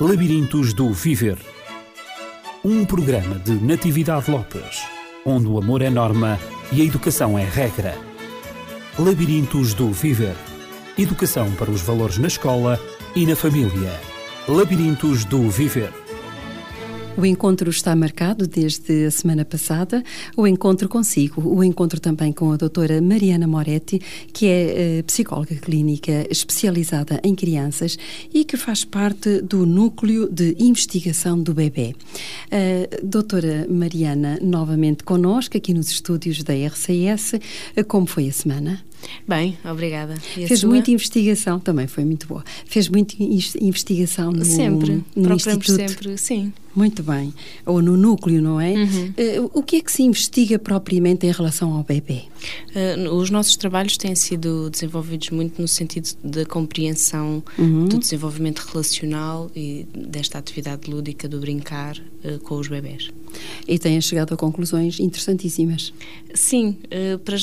Labirintos 0.00 0.74
do 0.74 0.92
Viver. 0.92 1.38
Um 2.64 2.84
programa 2.84 3.38
de 3.38 3.52
Natividade 3.52 4.28
Lopes, 4.28 4.82
onde 5.24 5.46
o 5.46 5.56
amor 5.56 5.82
é 5.82 5.88
norma 5.88 6.36
e 6.72 6.82
a 6.82 6.84
educação 6.84 7.38
é 7.38 7.44
regra. 7.44 7.96
Labirintos 8.98 9.72
do 9.72 9.92
Viver. 9.92 10.34
Educação 10.98 11.48
para 11.52 11.70
os 11.70 11.80
valores 11.80 12.18
na 12.18 12.26
escola 12.26 12.80
e 13.14 13.24
na 13.24 13.36
família. 13.36 13.92
Labirintos 14.48 15.24
do 15.24 15.48
Viver. 15.48 15.92
O 17.16 17.24
encontro 17.24 17.70
está 17.70 17.94
marcado 17.94 18.44
desde 18.44 19.06
a 19.06 19.10
semana 19.10 19.44
passada, 19.44 20.02
o 20.36 20.48
encontro 20.48 20.88
consigo, 20.88 21.48
o 21.48 21.62
encontro 21.62 22.00
também 22.00 22.32
com 22.32 22.50
a 22.50 22.56
doutora 22.56 23.00
Mariana 23.00 23.46
Moretti, 23.46 24.00
que 24.32 24.46
é 24.46 24.98
uh, 24.98 25.04
psicóloga 25.04 25.54
clínica 25.54 26.26
especializada 26.28 27.20
em 27.22 27.32
crianças 27.36 27.96
e 28.32 28.44
que 28.44 28.56
faz 28.56 28.84
parte 28.84 29.40
do 29.40 29.64
núcleo 29.64 30.28
de 30.28 30.56
investigação 30.58 31.40
do 31.40 31.54
bebê. 31.54 31.94
Uh, 32.46 33.06
doutora 33.06 33.64
Mariana, 33.70 34.38
novamente 34.42 35.04
connosco 35.04 35.56
aqui 35.56 35.72
nos 35.72 35.90
estúdios 35.90 36.42
da 36.42 36.52
RCS, 36.52 37.34
uh, 37.34 37.84
como 37.86 38.06
foi 38.06 38.28
a 38.28 38.32
semana? 38.32 38.84
Bem, 39.28 39.56
obrigada. 39.64 40.16
Fez 40.16 40.60
sua? 40.60 40.68
muita 40.68 40.90
investigação, 40.90 41.60
também 41.60 41.86
foi 41.86 42.04
muito 42.04 42.26
boa. 42.26 42.42
Fez 42.66 42.88
muita 42.88 43.14
investigação 43.60 44.32
no, 44.32 44.44
sempre, 44.44 45.04
no 45.14 45.34
Instituto. 45.34 45.76
sempre, 45.76 46.18
sim. 46.18 46.52
Muito 46.74 47.02
bem. 47.02 47.32
Ou 47.64 47.80
no 47.80 47.96
núcleo, 47.96 48.42
não 48.42 48.60
é? 48.60 48.72
Uhum. 48.72 49.14
Uh, 49.44 49.50
o 49.54 49.62
que 49.62 49.76
é 49.76 49.80
que 49.80 49.92
se 49.92 50.02
investiga 50.02 50.58
propriamente 50.58 51.26
em 51.26 51.30
relação 51.30 51.72
ao 51.72 51.84
bebê? 51.84 52.22
Uh, 52.74 53.14
os 53.14 53.30
nossos 53.30 53.56
trabalhos 53.56 53.96
têm 53.96 54.14
sido 54.14 54.68
desenvolvidos 54.70 55.30
muito 55.30 55.62
no 55.62 55.68
sentido 55.68 56.08
da 56.22 56.44
compreensão 56.44 57.42
uhum. 57.56 57.86
do 57.86 57.98
desenvolvimento 57.98 58.58
relacional 58.60 59.50
e 59.54 59.86
desta 59.94 60.38
atividade 60.38 60.90
lúdica 60.90 61.28
do 61.28 61.38
brincar 61.38 61.96
uh, 61.96 62.40
com 62.40 62.56
os 62.56 62.66
bebés. 62.66 63.10
E 63.66 63.78
têm 63.78 64.00
chegado 64.00 64.34
a 64.34 64.36
conclusões 64.36 65.00
interessantíssimas. 65.00 65.92
Sim, 66.34 66.76
para, 67.24 67.36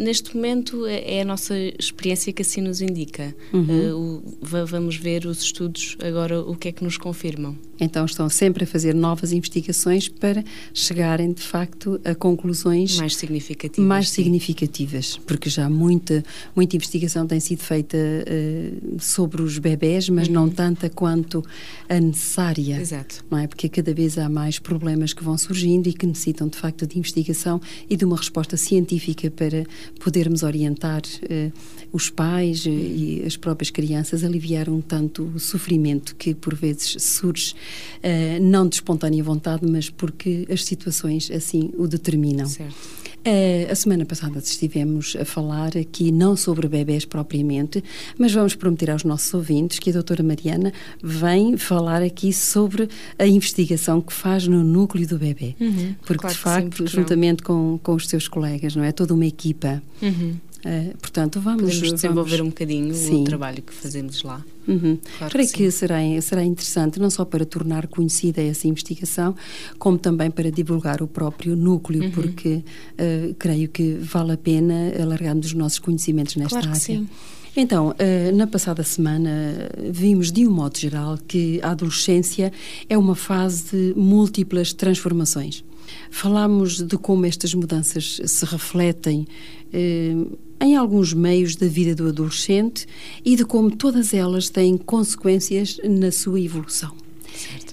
neste 0.00 0.34
momento 0.34 0.84
é 0.84 1.20
a 1.20 1.24
nossa 1.24 1.56
experiência 1.56 2.32
que 2.32 2.42
assim 2.42 2.60
nos 2.60 2.80
indica. 2.80 3.34
Uhum. 3.52 4.20
vamos 4.42 4.96
ver 4.96 5.26
os 5.26 5.40
estudos 5.40 5.96
agora 6.02 6.40
o 6.40 6.56
que 6.56 6.68
é 6.68 6.72
que 6.72 6.82
nos 6.82 6.98
confirmam. 6.98 7.56
Então 7.80 8.04
estão 8.04 8.28
sempre 8.28 8.64
a 8.64 8.66
fazer 8.66 8.94
novas 8.94 9.32
investigações 9.32 10.08
para 10.08 10.44
chegarem 10.74 11.32
de 11.32 11.42
facto 11.42 12.00
a 12.04 12.14
conclusões 12.14 12.96
mais 12.96 13.16
significativas. 13.16 13.86
Mais 13.86 14.10
significativas, 14.10 15.18
porque 15.26 15.48
já 15.48 15.68
muita 15.68 16.24
muita 16.54 16.76
investigação 16.76 17.26
tem 17.26 17.40
sido 17.40 17.60
feita 17.60 17.96
uh, 17.96 19.00
sobre 19.00 19.42
os 19.42 19.58
bebés, 19.58 20.08
mas 20.08 20.26
uhum. 20.28 20.34
não 20.34 20.50
tanta 20.50 20.90
quanto 20.90 21.44
a 21.88 22.00
necessária. 22.00 22.80
Exato. 22.80 23.24
Não 23.30 23.38
é? 23.38 23.46
Porque 23.46 23.68
cada 23.68 23.94
vez 23.94 24.18
há 24.18 24.28
mais 24.28 24.58
problemas 24.58 25.12
que 25.12 25.22
vão 25.22 25.38
surgindo 25.38 25.88
e 25.88 25.92
que 25.92 26.06
necessitam 26.06 26.48
de 26.48 26.58
facto 26.58 26.86
de 26.86 26.98
investigação 26.98 27.60
e 27.88 27.96
de 27.96 28.04
uma 28.04 28.16
resposta 28.16 28.56
científica 28.56 29.30
para 29.30 29.64
podermos 30.00 30.42
orientar 30.42 31.02
uh, 31.02 31.52
os 31.92 32.10
pais 32.10 32.64
uh, 32.66 32.68
e 32.68 33.22
as 33.24 33.36
próprias 33.36 33.70
crianças, 33.70 34.24
aliviar 34.24 34.68
um 34.68 34.80
tanto 34.80 35.30
o 35.34 35.38
sofrimento 35.38 36.16
que 36.16 36.34
por 36.34 36.54
vezes 36.54 37.02
surge 37.02 37.54
uh, 37.98 38.42
não 38.42 38.68
de 38.68 38.76
espontânea 38.76 39.22
vontade, 39.22 39.66
mas 39.66 39.90
porque 39.90 40.46
as 40.50 40.64
situações 40.64 41.30
assim 41.30 41.70
o 41.76 41.86
determinam. 41.86 42.46
Certo. 42.46 42.98
Uh, 43.18 43.70
a 43.70 43.74
semana 43.74 44.06
passada 44.06 44.38
estivemos 44.38 45.16
a 45.20 45.24
falar 45.24 45.76
aqui 45.76 46.12
não 46.12 46.36
sobre 46.36 46.68
bebés 46.68 47.04
propriamente, 47.04 47.82
mas 48.16 48.32
vamos 48.32 48.54
prometer 48.54 48.90
aos 48.90 49.04
nossos 49.04 49.34
ouvintes 49.34 49.78
que 49.78 49.90
a 49.90 49.92
doutora 49.92 50.22
Mariana 50.22 50.72
vem 51.02 51.56
falar 51.56 52.00
aqui 52.00 52.32
sobre 52.32 52.88
a 53.18 53.26
investigação 53.26 54.00
que 54.00 54.12
faz 54.12 54.46
no 54.46 54.62
núcleo 54.62 55.06
do 55.06 55.18
bebê. 55.18 55.56
Uhum, 55.60 55.94
porque, 56.06 56.22
claro 56.22 56.34
de 56.34 56.40
facto, 56.40 56.86
juntamente 56.86 57.42
com, 57.42 57.78
com 57.82 57.94
os 57.94 58.08
seus 58.08 58.28
colegas, 58.28 58.76
não 58.76 58.84
é? 58.84 58.92
Toda 58.92 59.12
uma 59.12 59.26
equipa. 59.26 59.82
Uhum. 60.00 60.36
Uh, 60.58 60.96
portanto, 60.98 61.40
vamos 61.40 61.74
Podemos 61.76 61.92
desenvolver 61.92 62.38
vamos... 62.38 62.46
um 62.46 62.48
bocadinho 62.50 62.94
Sim. 62.94 63.22
o 63.22 63.24
trabalho 63.24 63.62
que 63.62 63.72
fazemos 63.72 64.22
lá. 64.24 64.44
Uhum. 64.66 64.98
Claro 65.16 65.32
Creio 65.32 65.48
que, 65.48 65.54
que, 65.54 65.70
será, 65.70 65.98
será 66.20 66.44
interessante, 66.44 66.98
não 66.98 67.08
só 67.10 67.24
para 67.24 67.46
tornar 67.46 67.86
conhecida 67.86 68.42
essa 68.42 68.66
investigação, 68.66 69.36
como 69.78 69.96
também 69.96 70.30
para 70.30 70.50
divulgar 70.50 71.00
o 71.00 71.06
próprio 71.06 71.54
núcleo, 71.54 72.02
uhum. 72.04 72.10
porque 72.10 72.56
uh, 72.56 73.34
creio 73.38 73.68
que 73.68 73.94
vale 73.94 74.32
a 74.32 74.36
pena 74.36 74.92
alargarmos 75.00 75.46
os 75.46 75.54
nossos 75.54 75.78
conhecimentos 75.78 76.34
nesta 76.36 76.58
claro 76.58 76.68
área. 76.68 76.80
sim. 76.80 77.08
Então, 77.56 77.90
uh, 77.90 78.36
na 78.36 78.46
passada 78.46 78.82
semana, 78.82 79.68
vimos 79.90 80.30
de 80.30 80.46
um 80.46 80.50
modo 80.50 80.78
geral 80.78 81.18
que 81.26 81.60
a 81.62 81.70
adolescência 81.70 82.52
é 82.88 82.98
uma 82.98 83.14
fase 83.14 83.70
de 83.70 83.94
múltiplas 83.96 84.72
transformações. 84.72 85.64
Falámos 86.10 86.82
de 86.82 86.96
como 86.98 87.24
estas 87.26 87.54
mudanças 87.54 88.20
se 88.24 88.44
refletem 88.44 89.26
eh, 89.72 90.14
em 90.60 90.76
alguns 90.76 91.12
meios 91.12 91.56
da 91.56 91.66
vida 91.66 91.94
do 91.94 92.08
adolescente 92.08 92.86
e 93.24 93.36
de 93.36 93.44
como 93.44 93.74
todas 93.74 94.12
elas 94.12 94.48
têm 94.48 94.76
consequências 94.76 95.78
na 95.84 96.10
sua 96.10 96.40
evolução. 96.40 96.92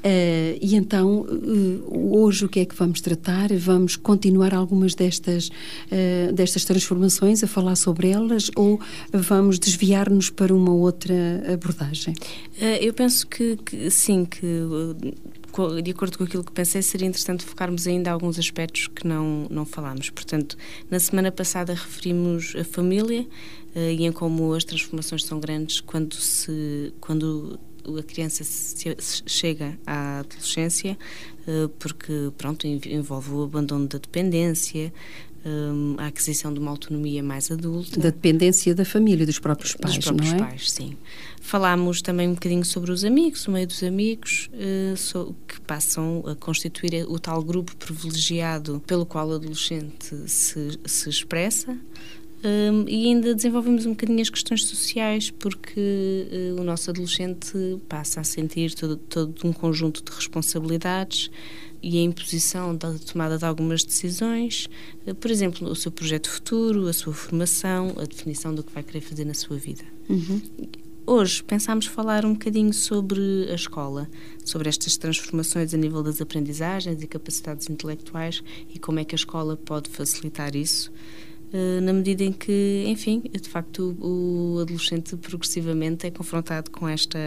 Uh, 0.05 0.57
e 0.61 0.75
então, 0.75 1.21
uh, 1.21 2.19
hoje 2.19 2.45
o 2.45 2.49
que 2.49 2.59
é 2.59 2.65
que 2.65 2.75
vamos 2.75 3.01
tratar? 3.01 3.51
Vamos 3.53 3.95
continuar 3.95 4.53
algumas 4.53 4.93
destas, 4.93 5.47
uh, 5.47 6.31
destas 6.31 6.63
transformações, 6.63 7.43
a 7.43 7.47
falar 7.47 7.75
sobre 7.75 8.09
elas, 8.09 8.51
ou 8.55 8.79
vamos 9.11 9.57
desviar-nos 9.57 10.29
para 10.29 10.53
uma 10.53 10.71
outra 10.71 11.15
abordagem? 11.51 12.13
eu 12.79 12.93
penso 12.93 13.27
que, 13.27 13.57
que 13.57 13.89
sim, 13.89 14.23
que 14.23 14.47
de 15.81 15.91
acordo 15.91 16.17
com 16.17 16.23
aquilo 16.23 16.43
que 16.43 16.51
pensei, 16.51 16.81
seria 16.81 17.07
interessante 17.07 17.43
focarmos 17.43 17.87
ainda 17.87 18.11
alguns 18.11 18.37
aspectos 18.37 18.87
que 18.87 19.07
não, 19.07 19.47
não 19.49 19.65
falámos. 19.65 20.09
Portanto, 20.09 20.57
na 20.89 20.99
semana 20.99 21.31
passada 21.31 21.73
referimos 21.73 22.55
a 22.55 22.63
família 22.63 23.21
uh, 23.21 23.79
e 23.79 24.05
em 24.05 24.11
como 24.11 24.53
as 24.53 24.63
transformações 24.63 25.23
são 25.23 25.39
grandes 25.39 25.79
quando, 25.79 26.15
se, 26.15 26.93
quando 26.99 27.59
a 27.97 28.03
criança 28.03 28.43
se, 28.43 28.95
se 28.97 29.23
chega 29.25 29.77
à 29.85 30.19
adolescência, 30.19 30.97
uh, 31.47 31.69
porque 31.79 32.31
pronto, 32.37 32.67
envolve 32.67 33.31
o 33.31 33.43
abandono 33.43 33.87
da 33.87 33.97
dependência, 33.97 34.91
um, 35.45 35.95
a 35.99 36.07
aquisição 36.07 36.51
de 36.51 36.59
uma 36.59 36.71
autonomia 36.71 37.21
mais 37.21 37.51
adulta. 37.51 37.99
Da 37.99 38.09
dependência 38.09 38.73
da 38.73 38.83
família, 38.83 39.25
dos 39.25 39.39
próprios 39.39 39.75
pais, 39.75 39.95
dos 39.95 40.05
próprios 40.05 40.31
não 40.31 40.39
é? 40.39 40.49
pais, 40.49 40.71
sim. 40.71 40.97
Falámos 41.39 42.01
também 42.01 42.27
um 42.27 42.33
bocadinho 42.33 42.65
sobre 42.65 42.91
os 42.91 43.05
amigos, 43.05 43.47
o 43.47 43.51
meio 43.51 43.67
dos 43.67 43.83
amigos, 43.83 44.49
uh, 44.53 44.97
so, 44.97 45.35
que 45.47 45.61
passam 45.61 46.23
a 46.25 46.35
constituir 46.35 47.05
o 47.07 47.19
tal 47.19 47.43
grupo 47.43 47.75
privilegiado 47.75 48.81
pelo 48.87 49.05
qual 49.05 49.29
o 49.29 49.33
adolescente 49.33 50.15
se, 50.27 50.79
se 50.85 51.09
expressa. 51.09 51.77
Um, 52.43 52.87
e 52.87 53.07
ainda 53.07 53.33
desenvolvemos 53.33 53.87
um 53.87 53.91
bocadinho 53.91 54.21
as 54.21 54.29
questões 54.29 54.65
sociais, 54.65 55.31
porque 55.31 56.27
uh, 56.55 56.61
o 56.61 56.63
nosso 56.63 56.91
adolescente 56.91 57.57
passa 57.87 58.21
a 58.21 58.23
sentir 58.23 58.73
todo, 58.75 58.97
todo 58.97 59.47
um 59.47 59.53
conjunto 59.53 60.03
de 60.03 60.15
responsabilidades 60.15 61.31
e 61.85 61.99
a 61.99 62.01
imposição 62.01 62.75
da 62.75 62.91
tomada 62.97 63.37
de 63.37 63.45
algumas 63.45 63.83
decisões, 63.83 64.67
eh, 65.05 65.13
por 65.13 65.29
exemplo, 65.29 65.69
o 65.69 65.75
seu 65.75 65.91
projeto 65.91 66.27
futuro, 66.27 66.87
a 66.87 66.93
sua 66.93 67.13
formação, 67.13 67.93
a 67.99 68.05
definição 68.05 68.55
do 68.55 68.63
que 68.63 68.73
vai 68.73 68.81
querer 68.81 69.01
fazer 69.01 69.23
na 69.23 69.35
sua 69.35 69.55
vida. 69.55 69.83
Uhum. 70.09 70.41
Hoje 71.05 71.43
pensámos 71.43 71.85
falar 71.85 72.25
um 72.25 72.33
bocadinho 72.33 72.73
sobre 72.73 73.47
a 73.51 73.53
escola, 73.53 74.09
sobre 74.43 74.67
estas 74.67 74.97
transformações 74.97 75.75
a 75.75 75.77
nível 75.77 76.01
das 76.01 76.19
aprendizagens 76.19 77.03
e 77.03 77.05
capacidades 77.05 77.69
intelectuais 77.69 78.41
e 78.73 78.79
como 78.79 78.99
é 78.99 79.05
que 79.05 79.13
a 79.13 79.17
escola 79.17 79.55
pode 79.55 79.87
facilitar 79.91 80.55
isso, 80.55 80.91
eh, 81.53 81.81
na 81.81 81.93
medida 81.93 82.23
em 82.23 82.31
que, 82.31 82.85
enfim, 82.87 83.21
de 83.31 83.47
facto, 83.47 83.95
o 84.01 84.57
adolescente 84.59 85.15
progressivamente 85.17 86.07
é 86.07 86.09
confrontado 86.09 86.71
com 86.71 86.89
esta 86.89 87.19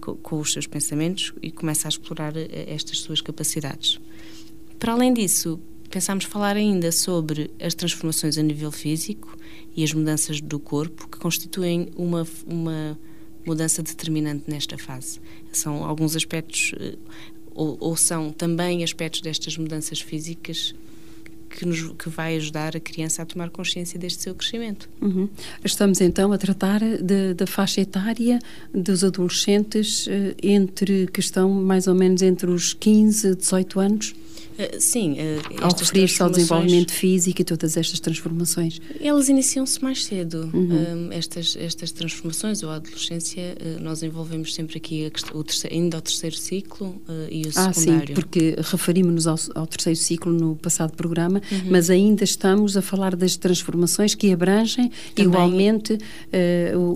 com, 0.00 0.38
os 0.38 0.52
seus 0.52 0.66
pensamentos 0.66 1.32
e 1.42 1.50
começa 1.50 1.88
a 1.88 1.90
explorar 1.90 2.36
eh, 2.36 2.48
estas 2.68 3.00
suas 3.00 3.20
capacidades. 3.20 4.00
Para 4.78 4.92
além 4.92 5.12
disso, 5.12 5.58
pensámos 5.90 6.24
falar 6.24 6.56
ainda 6.56 6.92
sobre 6.92 7.50
as 7.60 7.74
transformações 7.74 8.36
a 8.38 8.42
nível 8.42 8.70
físico 8.70 9.36
e 9.74 9.82
as 9.82 9.92
mudanças 9.92 10.40
do 10.40 10.58
corpo 10.58 11.08
que 11.08 11.18
constituem 11.18 11.90
uma, 11.96 12.26
uma 12.46 12.98
mudança 13.46 13.82
determinante 13.82 14.44
nesta 14.48 14.76
fase. 14.76 15.20
São 15.52 15.84
alguns 15.84 16.14
aspectos, 16.14 16.72
eh, 16.78 16.96
ou, 17.54 17.76
ou 17.80 17.96
são 17.96 18.32
também 18.32 18.84
aspectos 18.84 19.20
destas 19.20 19.56
mudanças 19.56 20.00
físicas 20.00 20.74
que, 21.56 21.64
nos, 21.64 21.92
que 21.98 22.10
vai 22.10 22.36
ajudar 22.36 22.76
a 22.76 22.80
criança 22.80 23.22
a 23.22 23.26
tomar 23.26 23.48
consciência 23.48 23.98
deste 23.98 24.22
seu 24.22 24.34
crescimento. 24.34 24.88
Uhum. 25.00 25.28
Estamos 25.64 26.00
então 26.02 26.32
a 26.32 26.38
tratar 26.38 26.80
da 27.34 27.46
faixa 27.46 27.80
etária 27.80 28.38
dos 28.74 29.02
adolescentes 29.02 30.06
eh, 30.06 30.34
entre 30.42 31.06
que 31.06 31.20
estão 31.20 31.48
mais 31.50 31.86
ou 31.86 31.94
menos 31.94 32.20
entre 32.20 32.50
os 32.50 32.74
15 32.74 33.28
e 33.28 33.34
18 33.34 33.80
anos? 33.80 34.14
Uh, 34.58 34.80
sim. 34.80 35.12
Uh, 35.12 35.62
ao 35.64 35.70
referir-se 35.76 36.22
ao 36.22 36.30
desenvolvimento 36.30 36.92
físico 36.92 37.42
e 37.42 37.44
todas 37.44 37.76
estas 37.76 38.00
transformações. 38.00 38.80
Elas 39.00 39.28
iniciam-se 39.28 39.82
mais 39.82 40.04
cedo. 40.04 40.50
Uhum. 40.52 41.10
estas, 41.12 41.56
estas 41.56 41.92
transformações, 41.92 42.62
ou 42.62 42.70
a 42.70 42.76
adolescência, 42.76 43.56
uh, 43.60 43.82
nós 43.82 44.02
envolvemos 44.02 44.54
sempre 44.54 44.78
aqui 44.78 45.04
a, 45.04 45.36
o 45.36 45.44
terceiro, 45.44 45.76
ainda 45.76 45.98
ao 45.98 46.02
terceiro 46.02 46.36
ciclo 46.36 47.00
e 47.30 47.42
o 47.42 47.48
ah, 47.56 47.72
secundário. 47.72 48.02
Ah, 48.02 48.06
sim, 48.06 48.14
porque 48.14 48.56
referimos-nos 48.58 49.26
ao, 49.26 49.38
ao, 49.54 49.66
terceiro 49.66 49.98
ciclo 49.98 50.32
no 50.32 50.56
passado 50.56 50.92
programa, 50.92 51.42
uhum. 51.50 51.62
mas 51.70 51.90
ainda 51.90 52.24
estamos 52.24 52.76
a 52.76 52.82
falar 52.82 53.14
das 53.14 53.36
transformações 53.36 54.14
que 54.14 54.32
abrangem 54.32 54.90
também, 55.14 55.30
igualmente 55.30 55.98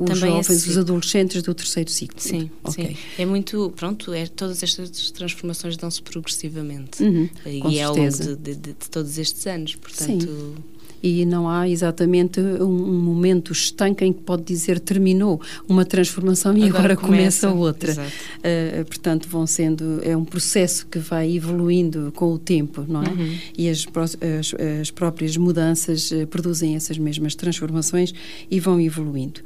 os 0.08 0.18
jovens, 0.18 0.66
os 0.66 0.78
adolescentes 0.78 1.42
do 1.42 1.54
terceiro 1.54 1.90
ciclo. 1.90 2.20
Sim, 2.20 2.50
okay. 2.62 2.88
sim. 2.88 2.96
É 3.18 3.26
muito, 3.26 3.72
pronto, 3.76 4.12
é, 4.12 4.26
todas 4.26 4.62
estas 4.62 5.10
transformações 5.10 5.76
dão-se 5.76 6.00
progressivamente. 6.02 7.02
Uhum 7.02 7.28
e 7.50 7.78
é 7.78 7.82
ao 7.82 7.96
longo 7.96 8.10
de, 8.10 8.36
de, 8.36 8.54
de, 8.54 8.74
todos 8.90 9.18
estes 9.18 9.46
anos, 9.46 9.74
portanto... 9.76 10.26
Sim. 10.26 10.54
E 11.02 11.24
não 11.24 11.48
há 11.48 11.68
exatamente 11.68 12.40
um, 12.40 12.64
um, 12.64 13.00
momento 13.00 13.52
estanque 13.52 14.04
em 14.04 14.12
que 14.12 14.20
pode 14.20 14.42
dizer 14.42 14.78
terminou 14.78 15.40
uma 15.66 15.84
transformação 15.84 16.56
e 16.56 16.64
agora, 16.64 16.92
agora 16.92 16.96
começa, 16.96 17.48
começa, 17.48 17.50
outra. 17.50 17.92
Uh, 17.92 18.84
portanto, 18.84 19.26
vão 19.28 19.46
sendo 19.46 20.00
é 20.02 20.14
um 20.14 20.24
processo 20.24 20.86
que 20.86 20.98
vai 20.98 21.34
evoluindo 21.34 22.12
com 22.14 22.32
o 22.32 22.38
tempo, 22.38 22.84
não 22.86 23.02
é? 23.02 23.08
Uhum. 23.08 23.38
E 23.56 23.68
as, 23.68 23.86
as, 23.86 24.54
as, 24.80 24.90
próprias 24.90 25.36
mudanças 25.38 26.10
uh, 26.10 26.26
produzem 26.26 26.76
essas 26.76 26.98
mesmas 26.98 27.34
transformações 27.34 28.12
e 28.50 28.60
vão 28.60 28.78
evoluindo. 28.78 29.40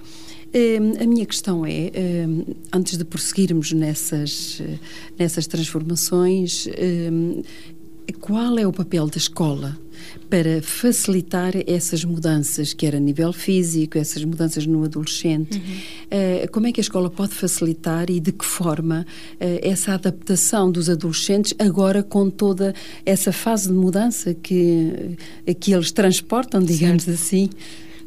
Uh, 0.48 1.02
a 1.02 1.06
minha 1.06 1.26
questão 1.26 1.66
é, 1.66 1.90
antes 2.72 2.96
de 2.96 3.04
prosseguirmos 3.04 3.72
nessas, 3.72 4.62
nessas 5.18 5.48
transformações, 5.48 6.68
qual 8.12 8.58
é 8.58 8.66
o 8.66 8.72
papel 8.72 9.06
da 9.06 9.16
escola 9.16 9.78
para 10.28 10.60
facilitar 10.62 11.52
essas 11.66 12.04
mudanças, 12.04 12.72
quer 12.72 12.94
a 12.94 13.00
nível 13.00 13.32
físico, 13.32 13.98
essas 13.98 14.24
mudanças 14.24 14.66
no 14.66 14.84
adolescente? 14.84 15.56
Uhum. 15.56 16.44
Uh, 16.44 16.50
como 16.50 16.66
é 16.66 16.72
que 16.72 16.80
a 16.80 16.82
escola 16.82 17.08
pode 17.08 17.34
facilitar 17.34 18.10
e 18.10 18.20
de 18.20 18.32
que 18.32 18.44
forma 18.44 19.06
uh, 19.34 19.36
essa 19.62 19.94
adaptação 19.94 20.70
dos 20.70 20.90
adolescentes 20.90 21.54
agora 21.58 22.02
com 22.02 22.28
toda 22.28 22.74
essa 23.06 23.32
fase 23.32 23.68
de 23.68 23.74
mudança 23.74 24.34
que, 24.34 25.16
que 25.60 25.72
eles 25.72 25.92
transportam, 25.92 26.62
digamos 26.62 27.04
certo. 27.04 27.20
assim? 27.20 27.50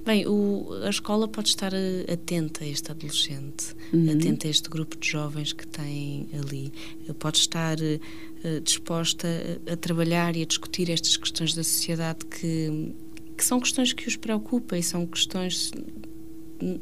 Bem, 0.08 0.26
o, 0.26 0.70
a 0.86 0.90
escola 0.90 1.28
pode 1.28 1.50
estar 1.50 1.74
atenta 2.10 2.64
a 2.64 2.68
este 2.68 2.92
adolescente, 2.92 3.76
uhum. 3.92 4.10
atenta 4.14 4.48
a 4.48 4.50
este 4.50 4.70
grupo 4.70 4.96
de 4.98 5.06
jovens 5.06 5.52
que 5.52 5.68
tem 5.68 6.30
ali. 6.32 6.72
Pode 7.20 7.40
estar 7.40 7.76
uh, 7.78 8.62
disposta 8.62 9.28
a, 9.68 9.74
a, 9.74 9.76
trabalhar 9.76 10.34
e 10.38 10.44
a 10.44 10.46
discutir 10.46 10.90
estas 10.90 11.18
questões 11.18 11.54
da 11.54 11.62
sociedade 11.62 12.26
que, 12.26 12.96
que 13.36 13.44
são 13.44 13.60
questões 13.60 13.92
que 13.92 14.08
os 14.08 14.16
preocupam 14.16 14.78
e 14.78 14.82
são 14.82 15.06
questões 15.06 15.72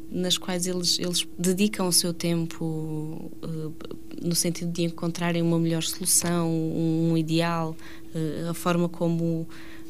nas 0.08 0.38
quais 0.38 0.68
eles, 0.68 0.96
eles 1.00 1.26
dedicam 1.36 1.88
o 1.88 1.92
seu 1.92 2.14
tempo 2.14 2.64
uh, 3.42 3.74
no 4.22 4.36
sentido 4.36 4.70
de 4.70 4.84
encontrarem 4.84 5.42
uma 5.42 5.58
melhor 5.58 5.82
solução, 5.82 6.48
um, 6.48 7.10
um 7.10 7.18
ideal, 7.18 7.76
uh, 8.14 8.50
a 8.50 8.54
forma 8.54 8.88
como, 8.88 9.48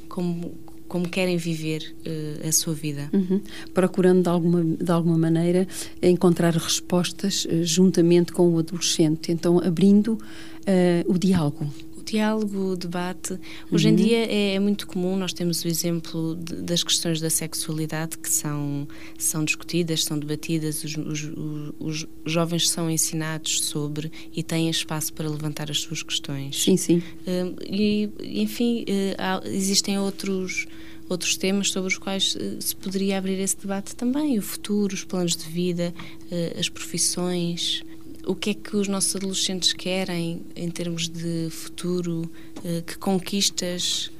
como 0.08 0.56
como 0.96 1.10
querem 1.10 1.37
viver 1.37 1.94
uh, 2.06 2.48
a 2.48 2.52
sua 2.52 2.72
vida. 2.72 3.10
Uhum. 3.12 3.38
Procurando 3.75 4.22
de 4.22 4.28
alguma, 4.31 4.64
de 4.64 4.90
alguma 4.90 5.19
maneira 5.19 5.69
encontrar 6.00 6.54
respostas 6.54 7.44
uh, 7.44 7.62
juntamente 7.62 8.32
com 8.32 8.48
o 8.48 8.58
adolescente, 8.58 9.31
então 9.31 9.58
abrindo 9.58 10.14
uh, 10.14 11.12
o 11.12 11.19
diálogo 11.19 11.70
diálogo, 12.12 12.73
o 12.73 12.76
debate. 12.76 13.38
Hoje 13.70 13.88
uhum. 13.88 13.93
em 13.93 13.97
dia 13.97 14.19
é, 14.19 14.55
é, 14.55 14.58
muito 14.58 14.87
comum, 14.87 15.17
nós 15.17 15.32
temos 15.32 15.64
o 15.64 15.69
exemplo 15.69 16.37
de, 16.37 16.56
das 16.62 16.82
questões 16.82 17.20
da 17.20 17.29
sexualidade 17.29 18.17
que 18.19 18.31
são, 18.31 18.87
são 19.19 19.44
discutidas, 19.44 20.05
são 20.05 20.19
debatidas, 20.19 20.85
os, 20.85 20.97
os, 20.97 21.31
os, 21.79 22.06
jovens 22.25 22.69
são 22.69 22.91
ensinados 22.91 23.61
sobre 23.64 24.11
e 24.35 24.43
têm 24.43 24.69
espaço 24.70 25.12
para 25.12 25.29
levantar 25.29 25.70
as 25.70 25.81
suas 25.81 26.03
questões. 26.03 26.62
Sim, 26.62 26.76
sim. 26.76 26.99
Uh, 26.99 27.56
e, 27.64 28.11
enfim, 28.43 28.82
uh, 28.82 29.14
há, 29.19 29.41
existem 29.47 29.99
outros 29.99 30.67
outros 31.08 31.37
temas 31.37 31.70
sobre 31.70 31.88
os 31.88 31.99
quais 31.99 32.35
uh, 32.35 32.61
se 32.61 32.75
poderia 32.75 33.19
abrir 33.19 33.38
esse 33.38 33.56
debate 33.56 33.94
também, 33.94 34.38
o 34.38 34.43
futuro, 34.43 34.94
os 34.94 35.05
planos 35.05 35.37
de 35.37 35.44
vida, 35.49 35.94
uh, 36.31 36.58
as 36.58 36.69
profissões, 36.69 37.82
o 38.26 38.34
que 38.34 38.50
é 38.50 38.55
que 38.55 38.76
os 38.76 38.88
nossos 38.88 39.14
adolescentes 39.17 39.73
querem 39.73 40.43
em 40.55 40.69
termos 40.69 41.08
de 41.08 41.49
futuro, 41.50 42.31
eh, 42.64 42.82
que 42.87 42.99
conquistas. 42.99 44.11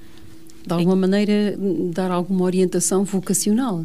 De 0.65 0.73
alguma 0.73 0.97
maneira, 0.97 1.57
dar 1.93 2.11
alguma 2.11 2.45
orientação 2.45 3.05
vocacional. 3.05 3.85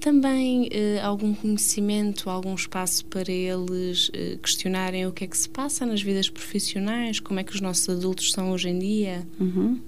Também 0.00 0.68
eh, 0.70 1.00
algum 1.02 1.34
conhecimento, 1.34 2.30
algum 2.30 2.54
espaço 2.54 3.04
para 3.06 3.32
eles 3.32 4.10
eh, 4.12 4.38
questionarem 4.42 5.06
o 5.06 5.12
que 5.12 5.24
é 5.24 5.26
que 5.26 5.36
se 5.36 5.48
passa 5.48 5.84
nas 5.84 6.02
vidas 6.02 6.28
profissionais, 6.28 7.20
como 7.20 7.40
é 7.40 7.44
que 7.44 7.54
os 7.54 7.60
nossos 7.60 7.88
adultos 7.88 8.30
são 8.32 8.52
hoje 8.52 8.68
em 8.68 8.78
dia. 8.78 9.26
Uhum. 9.40 9.80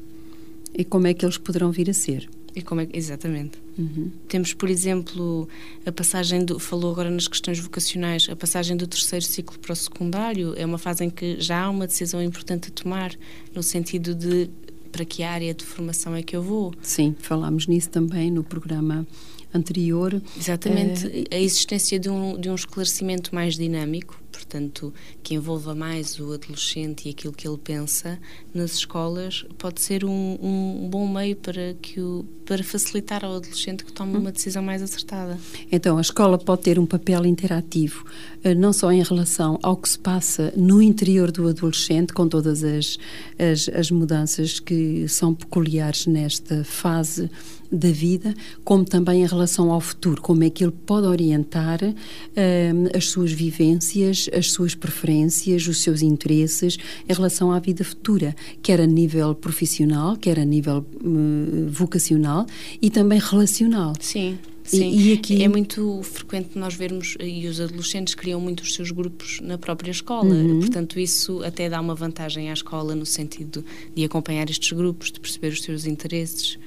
E 0.74 0.84
como 0.84 1.06
é 1.06 1.14
que 1.14 1.24
eles 1.24 1.38
poderão 1.38 1.70
vir 1.70 1.88
a 1.90 1.94
ser. 1.94 2.28
E 2.56 2.62
como 2.62 2.80
é, 2.80 2.88
exatamente. 2.94 3.58
Uhum. 3.76 4.10
Temos, 4.26 4.54
por 4.54 4.70
exemplo, 4.70 5.46
a 5.84 5.92
passagem 5.92 6.42
do. 6.42 6.58
Falou 6.58 6.90
agora 6.90 7.10
nas 7.10 7.28
questões 7.28 7.58
vocacionais, 7.58 8.26
a 8.30 8.34
passagem 8.34 8.74
do 8.78 8.86
terceiro 8.86 9.26
ciclo 9.26 9.58
para 9.58 9.74
o 9.74 9.76
secundário 9.76 10.54
é 10.56 10.64
uma 10.64 10.78
fase 10.78 11.04
em 11.04 11.10
que 11.10 11.38
já 11.38 11.64
há 11.64 11.70
uma 11.70 11.86
decisão 11.86 12.22
importante 12.22 12.68
a 12.68 12.70
tomar, 12.70 13.14
no 13.54 13.62
sentido 13.62 14.14
de 14.14 14.48
para 14.90 15.04
que 15.04 15.22
área 15.22 15.52
de 15.52 15.62
formação 15.62 16.16
é 16.16 16.22
que 16.22 16.34
eu 16.34 16.42
vou. 16.42 16.72
Sim, 16.80 17.14
falámos 17.18 17.66
nisso 17.66 17.90
também 17.90 18.30
no 18.30 18.42
programa 18.42 19.06
anterior. 19.52 20.22
Exatamente, 20.34 21.06
uh, 21.06 21.24
a 21.30 21.38
existência 21.38 21.98
de 21.98 22.08
um, 22.08 22.40
de 22.40 22.48
um 22.48 22.54
esclarecimento 22.54 23.34
mais 23.34 23.56
dinâmico 23.56 24.18
portanto, 24.56 24.92
que 25.22 25.34
envolva 25.34 25.74
mais 25.74 26.18
o 26.18 26.32
adolescente 26.32 27.06
e 27.06 27.10
aquilo 27.10 27.32
que 27.32 27.46
ele 27.46 27.58
pensa 27.58 28.18
nas 28.54 28.74
escolas, 28.76 29.44
pode 29.58 29.80
ser 29.80 30.04
um, 30.04 30.38
um 30.40 30.88
bom 30.88 31.06
meio 31.06 31.36
para, 31.36 31.74
que 31.74 32.00
o, 32.00 32.24
para 32.46 32.64
facilitar 32.64 33.24
ao 33.24 33.36
adolescente 33.36 33.84
que 33.84 33.92
tome 33.92 34.16
uma 34.16 34.32
decisão 34.32 34.62
mais 34.62 34.82
acertada. 34.82 35.38
Então, 35.70 35.98
a 35.98 36.00
escola 36.00 36.38
pode 36.38 36.62
ter 36.62 36.78
um 36.78 36.86
papel 36.86 37.26
interativo, 37.26 38.04
eh, 38.42 38.54
não 38.54 38.72
só 38.72 38.90
em 38.90 39.02
relação 39.02 39.58
ao 39.62 39.76
que 39.76 39.88
se 39.88 39.98
passa 39.98 40.52
no 40.56 40.80
interior 40.80 41.30
do 41.30 41.48
adolescente, 41.48 42.12
com 42.12 42.26
todas 42.26 42.64
as, 42.64 42.98
as, 43.38 43.68
as 43.68 43.90
mudanças 43.90 44.58
que 44.58 45.06
são 45.08 45.34
peculiares 45.34 46.06
nesta 46.06 46.64
fase 46.64 47.30
da 47.70 47.90
vida, 47.90 48.34
como 48.64 48.84
também 48.84 49.22
em 49.22 49.26
relação 49.26 49.72
ao 49.72 49.80
futuro, 49.80 50.20
como 50.20 50.44
é 50.44 50.50
que 50.50 50.64
ele 50.64 50.72
pode 50.72 51.06
orientar 51.06 51.80
uh, 51.82 52.96
as 52.96 53.08
suas 53.08 53.32
vivências, 53.32 54.28
as 54.32 54.50
suas 54.52 54.74
preferências, 54.74 55.66
os 55.66 55.82
seus 55.82 56.02
interesses 56.02 56.78
em 57.08 57.12
relação 57.12 57.52
à 57.52 57.58
vida 57.58 57.84
futura, 57.84 58.34
quer 58.62 58.80
a 58.80 58.86
nível 58.86 59.34
profissional, 59.34 60.16
quer 60.16 60.38
a 60.38 60.44
nível 60.44 60.84
uh, 61.02 61.68
vocacional 61.68 62.46
e 62.80 62.90
também 62.90 63.18
relacional. 63.18 63.92
Sim. 64.00 64.38
Sim, 64.66 64.90
e, 64.90 65.10
e 65.10 65.12
aqui... 65.12 65.42
é 65.42 65.48
muito 65.48 66.02
frequente 66.02 66.58
nós 66.58 66.74
vermos, 66.74 67.16
e 67.20 67.46
os 67.46 67.60
adolescentes 67.60 68.14
criam 68.14 68.40
muito 68.40 68.62
os 68.62 68.74
seus 68.74 68.90
grupos 68.90 69.38
na 69.40 69.56
própria 69.56 69.92
escola, 69.92 70.34
uhum. 70.34 70.58
portanto 70.58 70.98
isso 70.98 71.42
até 71.44 71.68
dá 71.68 71.80
uma 71.80 71.94
vantagem 71.94 72.50
à 72.50 72.52
escola 72.52 72.94
no 72.94 73.06
sentido 73.06 73.64
de 73.94 74.04
acompanhar 74.04 74.50
estes 74.50 74.72
grupos, 74.72 75.12
de 75.12 75.20
perceber 75.20 75.52
os 75.52 75.62
seus 75.62 75.86
interesses. 75.86 76.58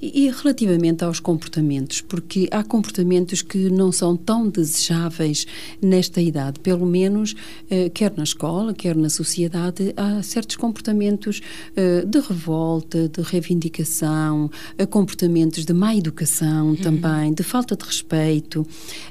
E, 0.00 0.26
e, 0.26 0.30
relativamente 0.30 1.04
aos 1.04 1.20
comportamentos, 1.20 2.00
porque 2.00 2.48
há 2.50 2.64
comportamentos 2.64 3.42
que 3.42 3.68
não 3.70 3.92
são 3.92 4.16
tão 4.16 4.48
desejáveis 4.48 5.46
nesta 5.80 6.20
idade, 6.20 6.58
pelo 6.60 6.86
menos, 6.86 7.34
eh, 7.70 7.90
quer 7.90 8.12
na 8.16 8.22
escola, 8.22 8.72
quer 8.72 8.96
na 8.96 9.10
sociedade, 9.10 9.92
há 9.96 10.22
certos 10.22 10.56
comportamentos 10.56 11.40
eh, 11.76 12.04
de 12.06 12.20
revolta, 12.20 13.08
de 13.08 13.20
reivindicação, 13.22 14.50
eh, 14.76 14.86
comportamentos 14.86 15.64
de 15.64 15.72
má 15.72 15.94
educação 15.94 16.68
uhum. 16.70 16.76
também, 16.76 17.32
de 17.32 17.42
falta 17.42 17.76
de 17.76 17.84
respeito 17.84 18.66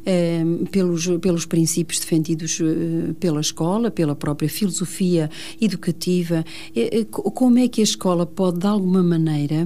eh, 0.06 0.44
pelos, 0.72 1.08
pelos 1.20 1.46
princípios 1.46 2.00
defendidos 2.00 2.60
pela 3.20 3.42
escola, 3.42 3.90
pela 3.92 4.16
própria 4.16 4.50
filosofia 4.50 5.30
educativa. 5.60 6.44
Como 7.10 7.60
é 7.60 7.68
que 7.68 7.82
a 7.82 7.84
escola 7.84 8.26
pode, 8.26 8.60
de 8.60 8.68
alguma 8.68 9.04
maneira, 9.04 9.66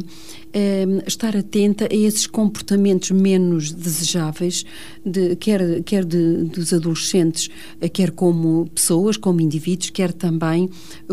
estar 1.06 1.36
atenta 1.36 1.88
a 1.92 1.96
esses 1.96 2.28
comportamentos 2.28 3.12
menos 3.12 3.72
desejáveis, 3.72 4.66
de, 5.06 5.36
quer, 5.36 5.82
quer 5.84 6.06
de, 6.06 6.44
dos 6.44 6.74
adolescentes, 6.74 7.50
eh, 7.82 7.90
quer 7.90 8.12
como 8.12 8.70
pessoas, 8.74 9.18
como 9.18 9.42
indivíduos, 9.42 9.90
quer 9.90 10.14
também 10.14 10.70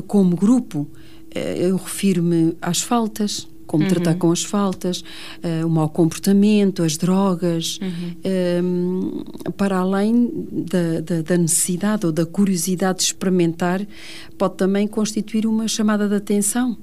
como 0.07 0.37
grupo. 0.37 0.87
Eh, 1.35 1.69
eu 1.69 1.77
refiro-me 1.77 2.57
às 2.61 2.81
faltas, 2.81 3.49
como 3.67 3.85
uhum. 3.85 3.91
tratar 3.91 4.17
com 4.17 4.33
as 4.33 4.43
faltas, 4.43 5.05
uh, 5.45 5.65
o 5.65 5.71
mau 5.71 5.89
comportamento, 5.89 6.83
as 6.83 6.97
drogas, 6.97 7.79
uhum. 7.81 9.23
para 9.57 9.79
além 9.79 10.29
da, 10.51 11.01
da, 11.01 11.23
da, 11.23 11.39
necessidade 11.39 12.05
ou 12.05 12.11
da 12.11 12.27
curiosidade 12.27 12.99
de 12.99 13.05
experimentar, 13.05 13.87
pode 14.37 14.57
também 14.57 14.89
constituir 14.89 15.47
uma 15.47 15.69
chamada 15.69 16.09
de 16.09 16.17
atenção 16.17 16.77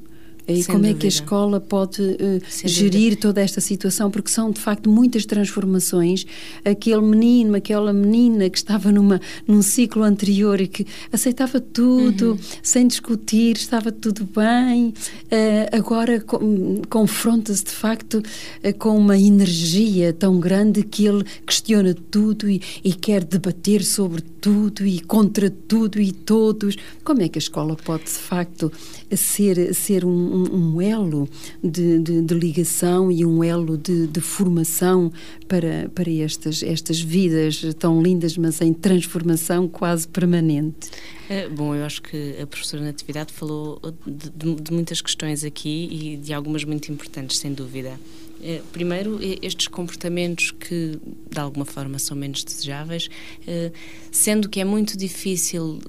E 0.47 0.63
Sem 0.63 0.65
como 0.65 0.79
dúvida. 0.79 0.97
é 0.97 0.99
que 1.01 1.05
a 1.05 1.09
escola 1.09 1.59
pode 1.59 2.01
uh, 2.01 2.41
gerir 2.65 3.09
dúvida. 3.11 3.21
toda 3.21 3.41
esta 3.41 3.59
situação? 3.59 4.09
Porque 4.09 4.31
são, 4.31 4.49
de 4.49 4.61
facto, 4.61 4.89
muitas 4.89 5.25
transformações. 5.25 6.25
Aquele 6.63 7.01
menino, 7.01 7.55
aquela 7.55 7.91
menina 7.91 8.49
que 8.49 8.57
estava 8.57 8.91
numa, 8.91 9.19
num 9.45 9.61
ciclo 9.61 10.03
anterior 10.03 10.61
e 10.61 10.67
que 10.67 10.87
aceitava 11.11 11.59
tudo, 11.59 12.31
uhum. 12.31 12.39
sem 12.63 12.87
discutir, 12.87 13.57
estava 13.57 13.91
tudo 13.91 14.25
bem, 14.25 14.93
uh, 15.25 15.77
agora 15.77 16.21
com, 16.21 16.81
confronta-se, 16.89 17.65
de 17.65 17.71
facto, 17.71 18.19
uh, 18.19 18.77
com 18.77 18.97
uma 18.97 19.17
energia 19.17 20.13
tão 20.13 20.39
grande 20.39 20.81
que 20.83 21.05
ele 21.05 21.25
questiona 21.45 21.93
tudo 22.09 22.49
e, 22.49 22.61
e 22.83 22.93
quer 22.93 23.23
debater 23.23 23.83
sobre 23.83 24.21
tudo 24.21 24.85
e 24.85 25.01
contra 25.01 25.49
tudo 25.49 25.99
e 25.99 26.13
todos. 26.13 26.77
Como 27.03 27.21
é 27.21 27.27
que 27.27 27.37
a 27.37 27.41
escola 27.41 27.75
pode, 27.75 28.05
de 28.05 28.11
facto, 28.11 28.71
ser, 29.13 29.73
ser 29.73 30.05
um, 30.05 30.36
um, 30.37 30.75
um 30.75 30.81
elo 30.81 31.27
de, 31.63 31.99
de, 31.99 32.21
de, 32.21 32.33
ligação 32.33 33.11
e 33.11 33.25
um 33.25 33.43
elo 33.43 33.77
de, 33.77 34.07
de, 34.07 34.21
formação 34.21 35.11
para, 35.47 35.89
para 35.93 36.11
estas, 36.11 36.61
estas 36.61 36.99
vidas 36.99 37.61
tão 37.79 38.01
lindas, 38.01 38.37
mas 38.37 38.61
em 38.61 38.73
transformação 38.73 39.67
quase 39.67 40.07
permanente? 40.07 40.89
É, 41.29 41.49
bom, 41.49 41.75
eu 41.75 41.85
acho 41.85 42.01
que 42.01 42.35
a 42.41 42.47
professora 42.47 42.83
Natividade 42.83 43.33
falou 43.33 43.81
de, 44.05 44.55
de 44.55 44.71
muitas 44.71 45.01
questões 45.01 45.43
aqui 45.43 45.89
e 45.91 46.17
de 46.17 46.33
algumas 46.33 46.63
muito 46.63 46.91
importantes, 46.91 47.37
sem 47.37 47.53
dúvida. 47.53 47.99
É, 48.41 48.61
primeiro, 48.71 49.19
estes 49.41 49.67
comportamentos 49.67 50.51
que 50.51 50.99
de 51.29 51.39
alguma 51.39 51.65
forma 51.65 51.97
são 51.97 52.15
menos 52.15 52.43
desejáveis, 52.43 53.09
é, 53.47 53.71
sendo 54.11 54.47
que 54.47 54.59
é 54.59 54.65
muito 54.65 54.97
difícil 54.97 55.79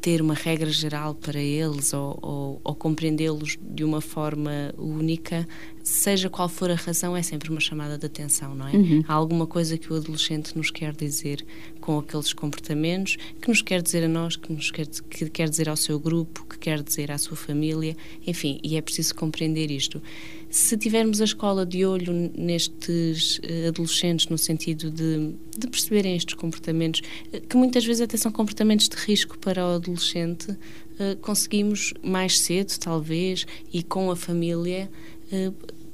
ter 0.00 0.22
uma 0.22 0.34
regra 0.34 0.70
geral 0.70 1.14
para 1.14 1.38
eles 1.38 1.92
ou, 1.92 2.18
ou, 2.22 2.60
ou 2.64 2.74
compreendê-los 2.74 3.58
de 3.60 3.84
uma 3.84 4.00
forma 4.00 4.72
única, 4.78 5.46
seja 5.82 6.30
qual 6.30 6.48
for 6.48 6.70
a 6.70 6.74
razão, 6.74 7.16
é 7.16 7.22
sempre 7.22 7.50
uma 7.50 7.60
chamada 7.60 7.98
de 7.98 8.06
atenção, 8.06 8.54
não 8.54 8.68
é? 8.68 8.72
Uhum. 8.72 9.04
Há 9.06 9.12
alguma 9.12 9.46
coisa 9.46 9.76
que 9.76 9.92
o 9.92 9.96
adolescente 9.96 10.56
nos 10.56 10.70
quer 10.70 10.94
dizer 10.94 11.44
com 11.80 11.98
aqueles 11.98 12.32
comportamentos, 12.32 13.16
que 13.40 13.48
nos 13.48 13.62
quer 13.62 13.82
dizer 13.82 14.04
a 14.04 14.08
nós, 14.08 14.36
que 14.36 14.52
nos 14.52 14.70
quer, 14.70 14.86
que 14.86 15.28
quer 15.28 15.48
dizer 15.48 15.68
ao 15.68 15.76
seu 15.76 15.98
grupo, 15.98 16.46
que 16.46 16.58
quer 16.58 16.82
dizer 16.82 17.10
à 17.10 17.18
sua 17.18 17.36
família, 17.36 17.96
enfim, 18.26 18.58
e 18.62 18.76
é 18.76 18.80
preciso 18.80 19.14
compreender 19.14 19.70
isto. 19.70 20.02
Se 20.50 20.76
tivermos 20.76 21.20
a 21.20 21.24
escola 21.24 21.64
de 21.64 21.86
olho 21.86 22.12
nestes 22.36 23.38
uh, 23.38 23.68
adolescentes, 23.68 24.26
no 24.26 24.36
sentido 24.36 24.90
de, 24.90 25.32
de, 25.56 25.68
perceberem 25.68 26.16
estes 26.16 26.34
comportamentos, 26.34 27.02
uh, 27.32 27.40
que 27.40 27.56
muitas 27.56 27.84
vezes 27.84 28.02
até 28.02 28.16
são 28.16 28.32
comportamentos 28.32 28.88
de 28.88 28.96
risco 28.96 29.38
para 29.38 29.64
o 29.64 29.76
adolescente, 29.76 30.50
uh, 30.50 31.16
conseguimos 31.20 31.94
mais 32.02 32.40
cedo, 32.40 32.76
talvez, 32.80 33.46
e 33.72 33.84
com 33.84 34.10
a 34.10 34.16
família, 34.16 34.90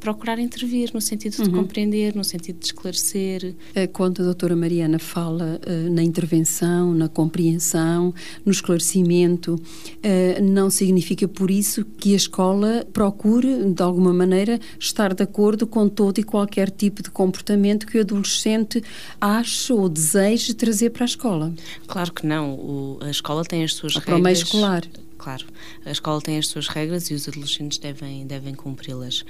procurar 0.00 0.38
intervir 0.38 0.90
no 0.92 1.00
sentido 1.00 1.42
de 1.42 1.48
uhum. 1.48 1.56
compreender, 1.56 2.14
no 2.14 2.24
sentido 2.24 2.58
de 2.58 2.66
esclarecer. 2.66 3.54
Quando 3.92 4.22
a 4.22 4.24
doutora 4.24 4.54
Mariana 4.54 4.98
fala 4.98 5.60
uh, 5.66 5.90
na 5.90 6.02
intervenção, 6.02 6.94
na 6.94 7.08
compreensão, 7.08 8.14
no 8.44 8.52
esclarecimento, 8.52 9.54
uh, 9.54 10.42
não 10.42 10.70
significa 10.70 11.26
por 11.26 11.50
isso 11.50 11.84
que 11.84 12.12
a 12.12 12.16
escola 12.16 12.86
procure, 12.92 13.72
de 13.72 13.82
alguma 13.82 14.12
maneira, 14.12 14.58
estar 14.78 15.14
de 15.14 15.22
acordo 15.22 15.66
com 15.66 15.88
todo 15.88 16.18
e 16.18 16.22
qualquer 16.22 16.70
tipo 16.70 17.02
de 17.02 17.10
comportamento 17.10 17.86
que 17.86 17.98
o 17.98 18.00
adolescente 18.00 18.82
ache 19.20 19.72
ou 19.72 19.88
deseje 19.88 20.54
trazer 20.54 20.90
para 20.90 21.04
a 21.04 21.06
escola. 21.06 21.54
Claro 21.86 22.12
que 22.12 22.26
não. 22.26 22.54
O, 22.54 22.98
a 23.00 23.10
escola 23.10 23.44
tem 23.44 23.64
as 23.64 23.74
suas 23.74 23.94
para 23.94 24.00
regras. 24.00 24.14
Para 24.14 24.20
o 24.20 24.22
meio 24.22 24.34
escolar 24.34 25.05
claro. 25.18 25.46
A 25.84 25.90
escola 25.90 26.20
tem 26.20 26.38
as 26.38 26.48
suas 26.48 26.68
regras 26.68 27.10
e 27.10 27.14
os 27.14 27.28
adolescentes 27.28 27.78
devem, 27.78 28.26
devem 28.26 28.54
cumpri-las. 28.54 29.24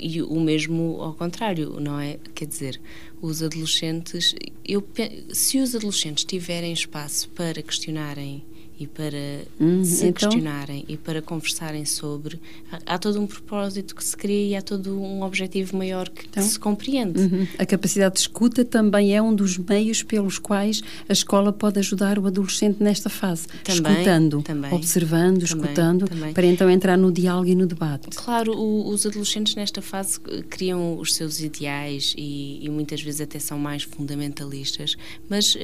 E 0.00 0.22
o 0.22 0.40
mesmo 0.40 1.00
ao 1.00 1.14
contrário, 1.14 1.78
não 1.80 1.98
é? 1.98 2.18
Quer 2.34 2.46
dizer, 2.46 2.80
os 3.20 3.42
adolescentes, 3.42 4.34
eu, 4.64 4.86
se 5.32 5.58
os 5.58 5.74
adolescentes 5.74 6.24
tiverem 6.24 6.72
espaço 6.72 7.28
para 7.30 7.62
questionarem 7.62 8.44
e 8.78 8.86
para 8.86 9.16
hum, 9.60 9.82
se 9.84 10.06
então... 10.06 10.28
questionarem 10.28 10.84
e 10.88 10.96
para 10.96 11.22
conversarem 11.22 11.84
sobre. 11.84 12.38
Há, 12.70 12.94
há, 12.94 12.98
todo 12.98 13.20
um 13.20 13.26
propósito 13.26 13.94
que 13.94 14.04
se 14.04 14.16
cria 14.16 14.48
e 14.48 14.56
há 14.56 14.62
todo 14.62 15.00
um 15.00 15.22
objetivo 15.22 15.76
maior 15.76 16.08
que, 16.08 16.26
então, 16.26 16.42
que 16.42 16.48
se 16.48 16.58
compreende. 16.58 17.20
Uhum. 17.20 17.46
A 17.58 17.64
capacidade 17.64 18.14
de 18.14 18.20
escuta 18.20 18.64
também 18.64 19.16
é 19.16 19.22
um 19.22 19.34
dos 19.34 19.56
meios 19.56 20.02
pelos 20.02 20.38
quais 20.38 20.82
a 21.08 21.12
escola 21.12 21.52
pode 21.52 21.78
ajudar 21.78 22.18
o 22.18 22.26
adolescente 22.26 22.82
nesta 22.82 23.08
fase. 23.08 23.46
Também, 23.64 23.92
escutando, 23.92 24.42
também, 24.42 24.72
observando, 24.72 25.46
também, 25.46 25.62
escutando, 25.62 26.34
para 26.34 26.46
então 26.46 26.70
entrar 26.70 26.98
no 26.98 27.10
diálogo 27.10 27.48
e 27.48 27.54
no 27.54 27.66
debate. 27.66 28.08
Claro, 28.10 28.52
o, 28.52 28.88
os 28.88 29.06
adolescentes 29.06 29.54
nesta 29.54 29.80
fase 29.80 30.20
criam 30.50 30.98
os 30.98 31.14
seus 31.14 31.40
ideais 31.40 32.14
e, 32.16 32.64
e, 32.64 32.68
muitas 32.68 33.00
vezes 33.00 33.22
até 33.22 33.38
são 33.38 33.58
mais 33.58 33.84
fundamentalistas, 33.84 34.96
mas, 35.28 35.56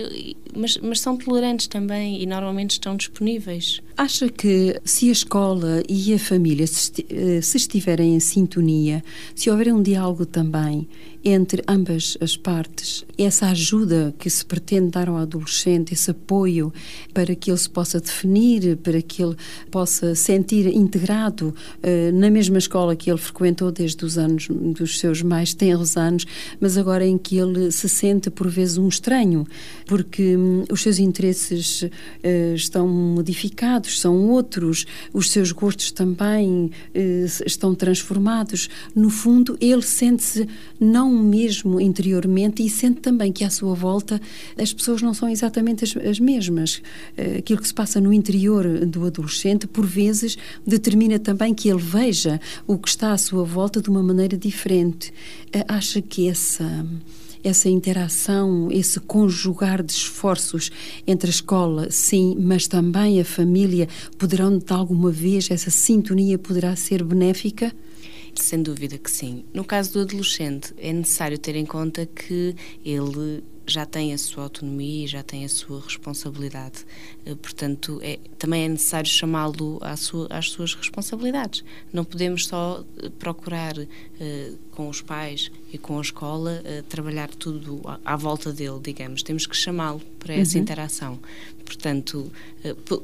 mas, 0.56 0.78
mas 0.78 1.00
são 1.00 1.16
tolerantes 1.16 1.66
também 1.66 2.22
e 2.22 2.26
normalmente 2.26 2.72
estão 2.72 2.96
disponíveis. 3.02 3.80
Acha 3.96 4.28
que 4.28 4.80
se 4.84 5.08
a 5.08 5.12
escola 5.12 5.82
e 5.88 6.14
a 6.14 6.18
família 6.18 6.66
se, 6.66 7.04
eh, 7.10 7.38
estiverem 7.38 8.14
em 8.14 8.20
sintonia, 8.20 9.04
se 9.34 9.50
houver 9.50 9.72
um 9.72 9.82
diálogo 9.82 10.24
também 10.24 10.88
entre 11.24 11.62
ambas 11.68 12.16
as 12.20 12.36
partes, 12.36 13.04
essa 13.16 13.46
ajuda 13.46 14.12
que 14.18 14.28
se 14.28 14.44
pretende 14.44 14.90
dar 14.90 15.08
ao 15.08 15.16
adolescente, 15.16 15.94
esse 15.94 16.10
apoio 16.10 16.72
para 17.14 17.34
que 17.34 17.50
ele 17.50 17.58
se 17.58 17.70
possa 17.70 18.00
definir, 18.00 18.76
para 18.78 19.00
que 19.00 19.22
ele 19.22 19.36
possa 19.70 20.14
sentir 20.14 20.66
integrado 20.66 21.54
uh, 21.78 22.18
na 22.18 22.28
mesma 22.28 22.58
escola 22.58 22.96
que 22.96 23.10
ele 23.10 23.18
frequentou 23.18 23.70
desde 23.70 24.04
os 24.04 24.18
anos 24.18 24.48
dos 24.48 24.98
seus 24.98 25.22
mais 25.22 25.54
tenros 25.54 25.96
anos, 25.96 26.26
mas 26.60 26.76
agora 26.76 27.06
em 27.06 27.16
que 27.16 27.36
ele 27.36 27.70
se 27.70 27.88
sente 27.88 28.28
por 28.28 28.48
vezes 28.48 28.76
um 28.76 28.88
estranho, 28.88 29.46
porque 29.86 30.36
um, 30.36 30.64
os 30.70 30.82
seus 30.82 30.98
interesses 30.98 31.82
uh, 31.82 32.54
estão 32.54 32.88
modificados, 32.92 34.00
são 34.00 34.28
outros, 34.28 34.86
os 35.12 35.30
seus 35.30 35.52
gostos 35.52 35.90
também 35.90 36.70
uh, 36.94 37.44
estão 37.46 37.74
transformados. 37.74 38.68
No 38.94 39.10
fundo, 39.10 39.56
ele 39.60 39.82
sente-se 39.82 40.48
não 40.78 41.10
mesmo 41.10 41.80
interiormente 41.80 42.64
e 42.64 42.70
sente 42.70 43.00
também 43.00 43.32
que 43.32 43.44
à 43.44 43.50
sua 43.50 43.74
volta 43.74 44.20
as 44.58 44.72
pessoas 44.72 45.02
não 45.02 45.14
são 45.14 45.28
exatamente 45.28 45.84
as, 45.84 45.96
as 45.96 46.18
mesmas. 46.18 46.82
Eh, 47.16 47.38
aquilo 47.38 47.60
que 47.60 47.68
se 47.68 47.74
passa 47.74 48.00
no 48.00 48.12
interior 48.12 48.86
do 48.86 49.06
adolescente, 49.06 49.66
por 49.66 49.86
vezes, 49.86 50.36
determina 50.66 51.18
também 51.18 51.54
que 51.54 51.68
ele 51.68 51.80
veja 51.80 52.40
o 52.66 52.78
que 52.78 52.88
está 52.88 53.12
à 53.12 53.18
sua 53.18 53.44
volta 53.44 53.80
de 53.80 53.88
uma 53.88 54.02
maneira 54.02 54.36
diferente. 54.36 55.12
Eh, 55.52 55.64
acha 55.68 56.00
que 56.00 56.28
essa 56.28 56.86
essa 57.42 57.68
interação, 57.68 58.68
esse 58.70 59.00
conjugar 59.00 59.82
de 59.82 59.92
esforços 59.92 60.70
entre 61.06 61.28
a 61.28 61.30
escola, 61.30 61.90
sim, 61.90 62.36
mas 62.38 62.66
também 62.66 63.20
a 63.20 63.24
família, 63.24 63.88
poderão 64.18 64.58
de 64.58 64.72
alguma 64.72 65.10
vez, 65.10 65.50
essa 65.50 65.70
sintonia 65.70 66.38
poderá 66.38 66.74
ser 66.76 67.02
benéfica? 67.02 67.72
Sem 68.34 68.62
dúvida 68.62 68.96
que 68.96 69.10
sim. 69.10 69.44
No 69.52 69.64
caso 69.64 69.92
do 69.92 70.00
adolescente, 70.00 70.72
é 70.78 70.92
necessário 70.92 71.38
ter 71.38 71.54
em 71.54 71.66
conta 71.66 72.06
que 72.06 72.54
ele 72.84 73.42
já 73.72 73.86
tem 73.86 74.12
a 74.12 74.18
sua 74.18 74.44
autonomia 74.44 75.04
e 75.04 75.06
já 75.06 75.22
tem 75.22 75.44
a 75.44 75.48
sua 75.48 75.80
responsabilidade. 75.80 76.84
Eh, 77.24 77.34
portanto, 77.34 77.98
é, 78.02 78.18
também 78.38 78.64
é 78.64 78.68
necessário 78.68 79.08
chamá-lo 79.08 79.80
sua, 79.96 80.26
às 80.30 80.50
suas 80.50 80.74
responsabilidades. 80.74 81.64
Não 81.92 82.04
podemos 82.04 82.46
só 82.46 82.84
eh, 82.98 83.08
procurar 83.18 83.76
uh, 83.78 84.58
com 84.70 84.88
os 84.88 85.00
pais 85.00 85.50
e 85.72 85.78
com 85.78 85.98
a 85.98 86.02
escola 86.02 86.62
trabalhar 86.88 87.28
tudo 87.28 87.80
à, 87.84 87.98
à, 88.12 88.16
volta 88.16 88.52
dele, 88.52 88.78
digamos. 88.82 89.22
Temos 89.22 89.46
que 89.46 89.56
chamá-lo 89.56 90.00
para 90.18 90.34
essa 90.34 90.56
uhum. 90.56 90.62
interação. 90.62 91.18
Portanto, 91.64 92.30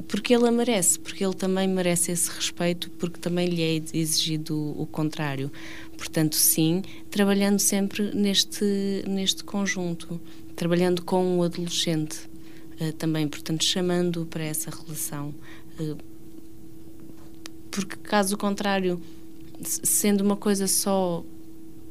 porque 0.06 0.34
ele 0.34 0.46
a 0.46 0.50
merece, 0.50 0.98
porque 0.98 1.24
ele 1.24 1.34
também 1.34 1.66
merece 1.66 2.12
esse 2.12 2.30
respeito, 2.30 2.90
porque 2.92 3.18
também 3.18 3.48
lhe 3.48 3.62
é 3.62 3.82
exigido 3.96 4.56
o 4.80 4.86
contrário. 4.86 5.50
Portanto, 5.96 6.36
sim, 6.36 6.82
trabalhando 7.10 7.58
sempre 7.58 8.14
neste, 8.14 8.64
neste 9.06 9.42
conjunto 9.42 10.20
trabalhando 10.58 11.02
com 11.04 11.38
o 11.38 11.44
adolescente 11.44 12.28
uh, 12.80 12.92
também, 12.94 13.28
portanto, 13.28 13.64
chamando 13.64 14.26
para 14.26 14.42
essa 14.42 14.70
relação. 14.70 15.32
Uh, 15.78 15.96
porque, 17.70 17.94
caso 18.02 18.36
contrário, 18.36 19.00
sendo 19.62 20.20
uma 20.22 20.36
coisa 20.36 20.66
só, 20.66 21.24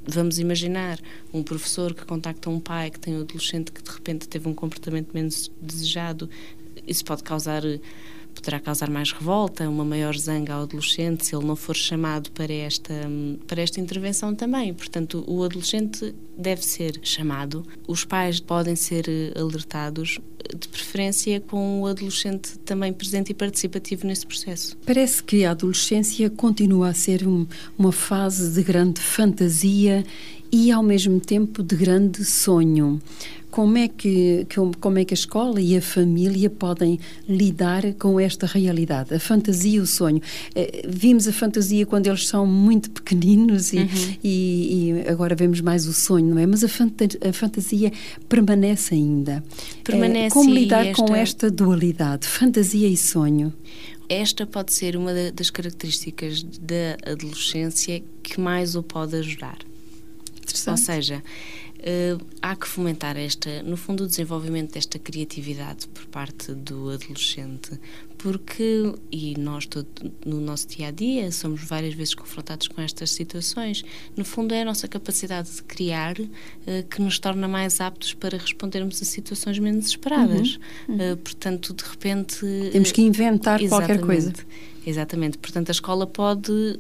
vamos 0.06 0.38
imaginar, 0.38 1.00
um 1.34 1.42
professor 1.42 1.94
que 1.94 2.04
contacta 2.06 2.50
um 2.50 2.60
pai 2.60 2.92
que 2.92 3.00
tem 3.00 3.16
um 3.16 3.22
adolescente 3.22 3.72
que 3.72 3.82
de 3.82 3.90
repente 3.90 4.28
teve 4.28 4.50
um 4.50 4.54
comportamento 4.54 5.14
menos 5.14 5.50
desejado, 5.62 6.30
isso 6.86 7.06
pode 7.06 7.24
causar 7.24 7.64
poderá 8.48 8.62
causar 8.62 8.90
mais 8.90 9.12
revolta, 9.12 9.70
uma 9.70 9.84
maior 9.84 10.16
zanga 10.16 10.54
ao 10.54 10.64
adolescente 10.64 11.26
se 11.26 11.36
ele 11.36 11.46
não 11.46 11.56
for 11.58 11.76
chamado 11.76 12.32
para 12.32 12.54
esta, 12.54 12.94
para 13.46 13.62
esta 13.62 13.82
intervenção 13.82 14.34
também. 14.34 14.74
Portanto, 14.74 15.22
o 15.28 15.44
adolescente 15.44 16.16
deve 16.38 16.64
ser 16.66 16.98
chamado, 17.04 17.66
os 17.86 18.06
pais 18.06 18.40
podem 18.40 18.76
ser 18.76 19.10
eh, 19.10 19.38
alertados, 19.38 20.20
de 20.56 20.68
preferência 20.68 21.42
com 21.42 21.82
o 21.82 21.88
adolescente 21.88 22.58
também 22.60 22.94
presente 22.94 23.32
e 23.32 23.34
participativo 23.34 24.08
nesse 24.08 24.26
processo. 24.26 24.78
Parece 24.86 25.22
que 25.22 25.44
a 25.44 25.52
adolescência 25.52 26.30
continua 26.30 26.90
a 26.90 26.94
ser 26.94 27.28
um, 27.28 27.46
uma 27.78 27.92
fase 27.92 28.54
de 28.54 28.64
grande 28.64 29.02
fantasia 29.02 30.06
e 30.52 30.72
ao 30.72 30.84
mesmo 30.84 31.20
tempo 31.20 31.64
de 31.64 31.76
grande 31.76 32.24
sonho. 32.24 33.02
Como 33.50 33.78
é 33.78 33.88
que 33.88 34.46
como 34.80 35.00
é 35.00 35.06
que 35.06 35.14
a 35.14 35.16
escola 35.16 35.60
e 35.60 35.78
a 35.78 35.82
família 35.82 36.50
podem 36.50 37.00
lidar 37.28 37.94
com 37.94 38.20
esta 38.20 38.46
realidade, 38.46 39.14
a 39.16 39.20
fantasia 39.20 39.78
e 39.78 39.80
o 39.80 39.88
sonho? 39.88 40.22
Eh, 40.54 40.86
vimos 40.88 41.28
a 41.28 41.34
fantasia 41.34 41.86
quando 41.86 42.08
eles 42.08 42.28
são 42.28 42.46
muito 42.46 42.92
pequeninos 42.92 43.72
e, 43.74 43.78
uhum. 43.78 43.88
e, 44.24 44.92
e 45.06 45.10
agora 45.10 45.34
vemos 45.34 45.62
mais 45.62 45.88
o 45.88 45.94
sonho, 45.94 46.36
não 46.36 46.40
é? 46.40 46.46
Mas 46.46 46.64
a, 46.64 46.68
a 46.68 47.34
fantasia 47.34 47.92
permanece 48.28 48.94
ainda. 48.94 49.44
Permanece. 49.84 50.34
Como 50.36 50.54
lidar 50.54 50.86
esta... 50.86 51.04
com 51.04 51.16
esta 51.16 51.50
dualidade, 51.50 52.28
fantasia 52.28 52.88
e 52.88 52.98
sonho? 52.98 53.54
Esta 54.10 54.46
pode 54.46 54.74
ser 54.74 54.96
uma 54.96 55.14
das 55.32 55.50
características 55.50 56.44
da 56.44 57.12
adolescência 57.12 58.04
que 58.22 58.40
mais 58.40 58.76
o 58.76 58.84
pode 58.84 59.16
ajudar. 59.16 59.58
Ou 60.72 60.78
seja, 60.78 61.24
Uh, 61.78 62.20
há 62.42 62.56
que 62.56 62.68
fomentar 62.68 63.16
esta, 63.18 63.62
no 63.62 63.78
fundo, 63.78 64.04
o 64.04 64.08
desenvolvimento 64.08 64.74
desta 64.74 64.98
criatividade 64.98 65.88
por 65.88 66.08
parte 66.08 66.52
do 66.54 66.90
adolescente, 66.90 67.80
porque, 68.18 68.96
e 69.12 69.38
nós 69.38 69.68
todo, 69.68 69.88
no 70.26 70.42
nosso 70.42 70.68
dia 70.68 70.88
a 70.88 70.92
dia 70.92 71.32
somos 71.32 71.64
várias 71.64 71.94
vezes 71.94 72.16
confrontados 72.16 72.68
com 72.68 72.82
estas 72.82 73.12
situações, 73.12 73.84
no 74.16 74.26
fundo 74.26 74.56
é 74.56 74.64
a 74.64 74.66
nossa 74.66 74.88
capacidade 74.88 75.52
de 75.52 75.62
criar 75.64 76.20
uh, 76.20 76.28
que 76.90 77.00
nos 77.00 77.20
torna 77.20 77.48
mais 77.48 77.80
aptos 77.80 78.12
para 78.16 78.40
respondermos 78.40 79.00
a 79.00 79.06
situações 79.06 79.60
menos 79.60 79.86
esperadas. 79.86 80.58
Uhum. 80.88 80.96
Uhum. 80.96 81.14
Uh, 81.14 81.18
portanto, 81.18 81.74
de 81.76 81.84
repente. 81.84 82.40
Temos 82.72 82.92
que 82.92 83.04
inventar 83.04 83.60
qualquer 83.70 84.02
coisa. 84.02 84.34
Exatamente. 84.88 85.38
Portanto, 85.38 85.68
a 85.68 85.74
escola 85.74 86.08
pode 86.08 86.80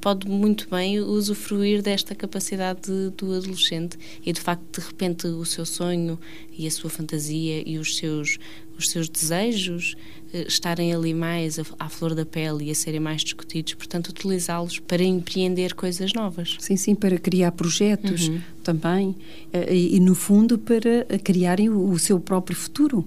pode 0.00 0.28
muito 0.28 0.68
bem 0.70 1.00
usufruir 1.00 1.82
desta 1.82 2.14
capacidade 2.14 2.90
do 3.16 3.34
adolescente 3.34 3.98
e 4.24 4.32
de 4.32 4.40
facto 4.40 4.80
de 4.80 4.86
repente 4.86 5.26
o 5.26 5.44
seu 5.44 5.66
sonho 5.66 6.18
e 6.56 6.66
a 6.66 6.70
sua 6.70 6.90
fantasia 6.90 7.62
e 7.66 7.78
os 7.78 7.96
seus 7.96 8.38
os 8.80 8.88
seus 8.88 9.08
desejos 9.08 9.94
eh, 10.32 10.46
estarem 10.48 10.94
ali 10.94 11.12
mais 11.12 11.58
à 11.78 11.88
flor 11.88 12.14
da 12.14 12.24
pele 12.24 12.64
e 12.64 12.70
a 12.70 12.74
serem 12.74 12.98
mais 12.98 13.22
discutidos, 13.22 13.74
portanto 13.74 14.08
utilizá-los 14.08 14.78
para 14.78 15.02
empreender 15.02 15.74
coisas 15.74 16.12
novas. 16.14 16.56
Sim, 16.58 16.76
sim, 16.76 16.94
para 16.94 17.18
criar 17.18 17.52
projetos 17.52 18.28
uhum. 18.28 18.40
também 18.64 19.14
eh, 19.52 19.74
e, 19.74 19.96
e 19.96 20.00
no 20.00 20.14
fundo 20.14 20.58
para 20.58 21.04
criarem 21.22 21.68
o 21.68 21.98
seu 21.98 22.18
próprio 22.18 22.56
futuro. 22.56 23.04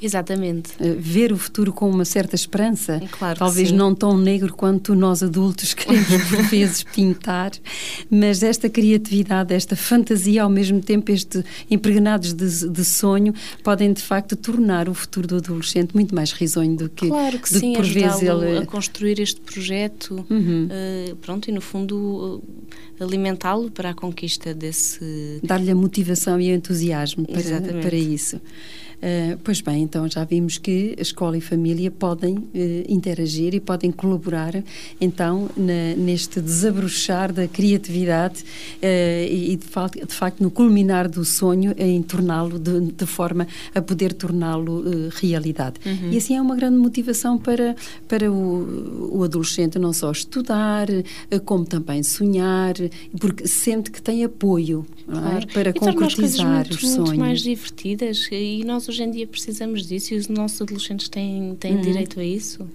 Exatamente. 0.00 0.72
Eh, 0.80 0.94
ver 0.98 1.32
o 1.32 1.38
futuro 1.38 1.72
com 1.72 1.88
uma 1.88 2.04
certa 2.04 2.34
esperança. 2.34 3.00
Claro 3.10 3.38
Talvez 3.38 3.72
não 3.72 3.94
tão 3.94 4.16
negro 4.16 4.52
quanto 4.54 4.94
nós 4.94 5.22
adultos 5.22 5.72
queremos 5.74 6.08
por 6.28 6.42
vezes 6.44 6.82
pintar, 6.82 7.52
mas 8.10 8.42
esta 8.42 8.68
criatividade, 8.68 9.54
esta 9.54 9.76
fantasia, 9.76 10.42
ao 10.42 10.50
mesmo 10.50 10.80
tempo, 10.80 11.10
este 11.10 11.44
impregnados 11.70 12.32
de, 12.32 12.68
de, 12.68 12.84
sonho, 12.84 13.34
podem 13.62 13.92
de 13.92 14.02
facto 14.02 14.36
tornar 14.36 14.88
o 14.88 14.94
futuro 14.94 15.26
do 15.26 15.36
adolescente 15.36 15.94
muito 15.94 16.14
mais 16.14 16.32
risonho 16.32 16.76
do 16.76 16.88
que, 16.88 17.08
claro 17.08 17.38
que 17.38 17.52
do 17.52 17.58
sim, 17.58 17.72
que 17.72 17.78
por 17.78 17.86
vezes 17.86 18.22
ele 18.22 18.58
a 18.58 18.66
construir 18.66 19.18
este 19.20 19.40
projeto, 19.40 20.24
uhum. 20.28 20.68
uh, 20.68 21.16
pronto, 21.16 21.48
e 21.48 21.52
no 21.52 21.60
fundo 21.60 22.40
uh, 23.00 23.04
alimentá-lo 23.04 23.70
para 23.70 23.90
a 23.90 23.94
conquista 23.94 24.54
desse 24.54 25.40
dar-lhe 25.42 25.70
a 25.70 25.74
motivação 25.74 26.40
e 26.40 26.50
o 26.50 26.54
entusiasmo 26.54 27.26
para, 27.26 27.80
para 27.80 27.96
isso. 27.96 28.40
Uh, 28.96 29.38
pois 29.44 29.60
bem, 29.60 29.82
então 29.82 30.08
já 30.08 30.24
vimos 30.24 30.56
que 30.56 30.94
a 30.98 31.02
escola 31.02 31.36
e 31.36 31.40
família 31.40 31.90
podem 31.90 32.38
uh, 32.38 32.48
interagir 32.88 33.54
e 33.54 33.60
podem 33.60 33.92
colaborar, 33.92 34.54
então, 34.98 35.50
na, 35.54 35.94
neste 35.96 36.40
desabrochar 36.40 37.30
da 37.30 37.46
criatividade 37.46 38.42
uh, 38.42 39.26
e, 39.30 39.56
de, 39.56 39.66
fa 39.66 39.88
de, 39.88 40.14
facto, 40.14 40.42
no 40.42 40.50
culminar 40.50 41.08
do 41.08 41.24
sonho 41.24 41.74
em 41.76 42.00
torná-lo 42.02 42.58
de, 42.58 42.92
de, 42.92 43.06
forma 43.06 43.46
a 43.74 43.82
poder 43.82 44.14
torná-lo 44.14 44.82
realidade. 45.20 45.76
Uhum. 45.84 46.12
E 46.12 46.16
assim 46.16 46.36
é 46.36 46.40
uma 46.40 46.56
grande 46.56 46.78
motivação 46.78 47.36
para, 47.38 47.76
para 48.08 48.32
o, 48.32 49.18
o 49.18 49.22
adolescente 49.22 49.78
não 49.78 49.92
só 49.92 50.10
estudar, 50.10 50.88
como 51.44 51.64
também 51.64 52.02
sonhar, 52.02 52.74
porque 53.20 53.46
sente 53.46 53.90
que 53.90 54.00
tem 54.00 54.24
apoio 54.24 54.86
é? 55.08 55.12
claro. 55.12 55.38
é? 55.38 55.46
para 55.46 55.70
e 55.70 55.74
concretizar 55.74 56.46
muito, 56.46 56.74
os 56.74 56.80
sonhos. 56.80 56.96
muito 56.98 57.18
mais 57.18 57.40
divertidas 57.40 58.28
e 58.32 58.64
nós 58.64 58.85
hoje 58.90 59.02
em 59.02 59.10
dia 59.10 59.26
precisamos 59.26 59.86
disso 59.86 60.14
e 60.14 60.16
os 60.16 60.28
nossos 60.28 60.60
adolescentes 60.62 61.08
têm, 61.08 61.54
têm 61.56 61.76
uhum. 61.76 61.80
direito 61.80 62.20
a 62.20 62.24
isso. 62.24 62.66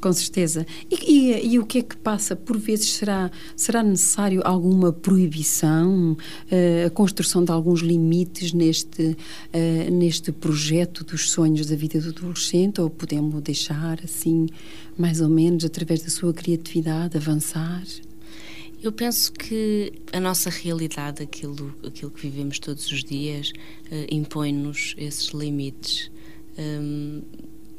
Com 0.00 0.12
certeza. 0.12 0.66
E, 0.90 1.12
e, 1.12 1.54
e, 1.54 1.58
o 1.58 1.66
que 1.66 1.78
é 1.78 1.82
que 1.82 1.96
passa? 1.96 2.36
Por 2.36 2.58
vezes 2.58 2.90
será, 2.90 3.30
será 3.56 3.82
necessário 3.82 4.42
alguma 4.44 4.92
proibição, 4.92 6.12
uh, 6.12 6.86
a 6.86 6.90
construção 6.90 7.42
de 7.44 7.50
alguns 7.50 7.80
limites 7.80 8.52
neste, 8.52 9.02
uh, 9.02 9.90
neste 9.90 10.30
projeto 10.32 11.02
dos 11.02 11.30
sonhos 11.30 11.66
da 11.66 11.76
vida 11.76 12.00
do 12.00 12.10
adolescente 12.10 12.80
ou 12.80 12.90
podemos 12.90 13.42
deixar 13.42 13.98
assim, 14.04 14.46
mais 14.96 15.20
ou 15.20 15.28
menos, 15.28 15.64
através 15.64 16.02
da 16.02 16.10
sua 16.10 16.32
criatividade, 16.32 17.16
avançar? 17.16 17.82
Eu 18.86 18.92
penso 18.92 19.32
que 19.32 19.92
a 20.12 20.20
nossa 20.20 20.48
realidade, 20.48 21.20
aquilo, 21.20 21.74
aquilo 21.84 22.08
que 22.08 22.22
vivemos 22.22 22.60
todos 22.60 22.86
os 22.92 23.02
dias, 23.02 23.50
uh, 23.90 24.06
impõe-nos 24.08 24.94
esses 24.96 25.26
limites. 25.30 26.08
Um, 26.56 27.20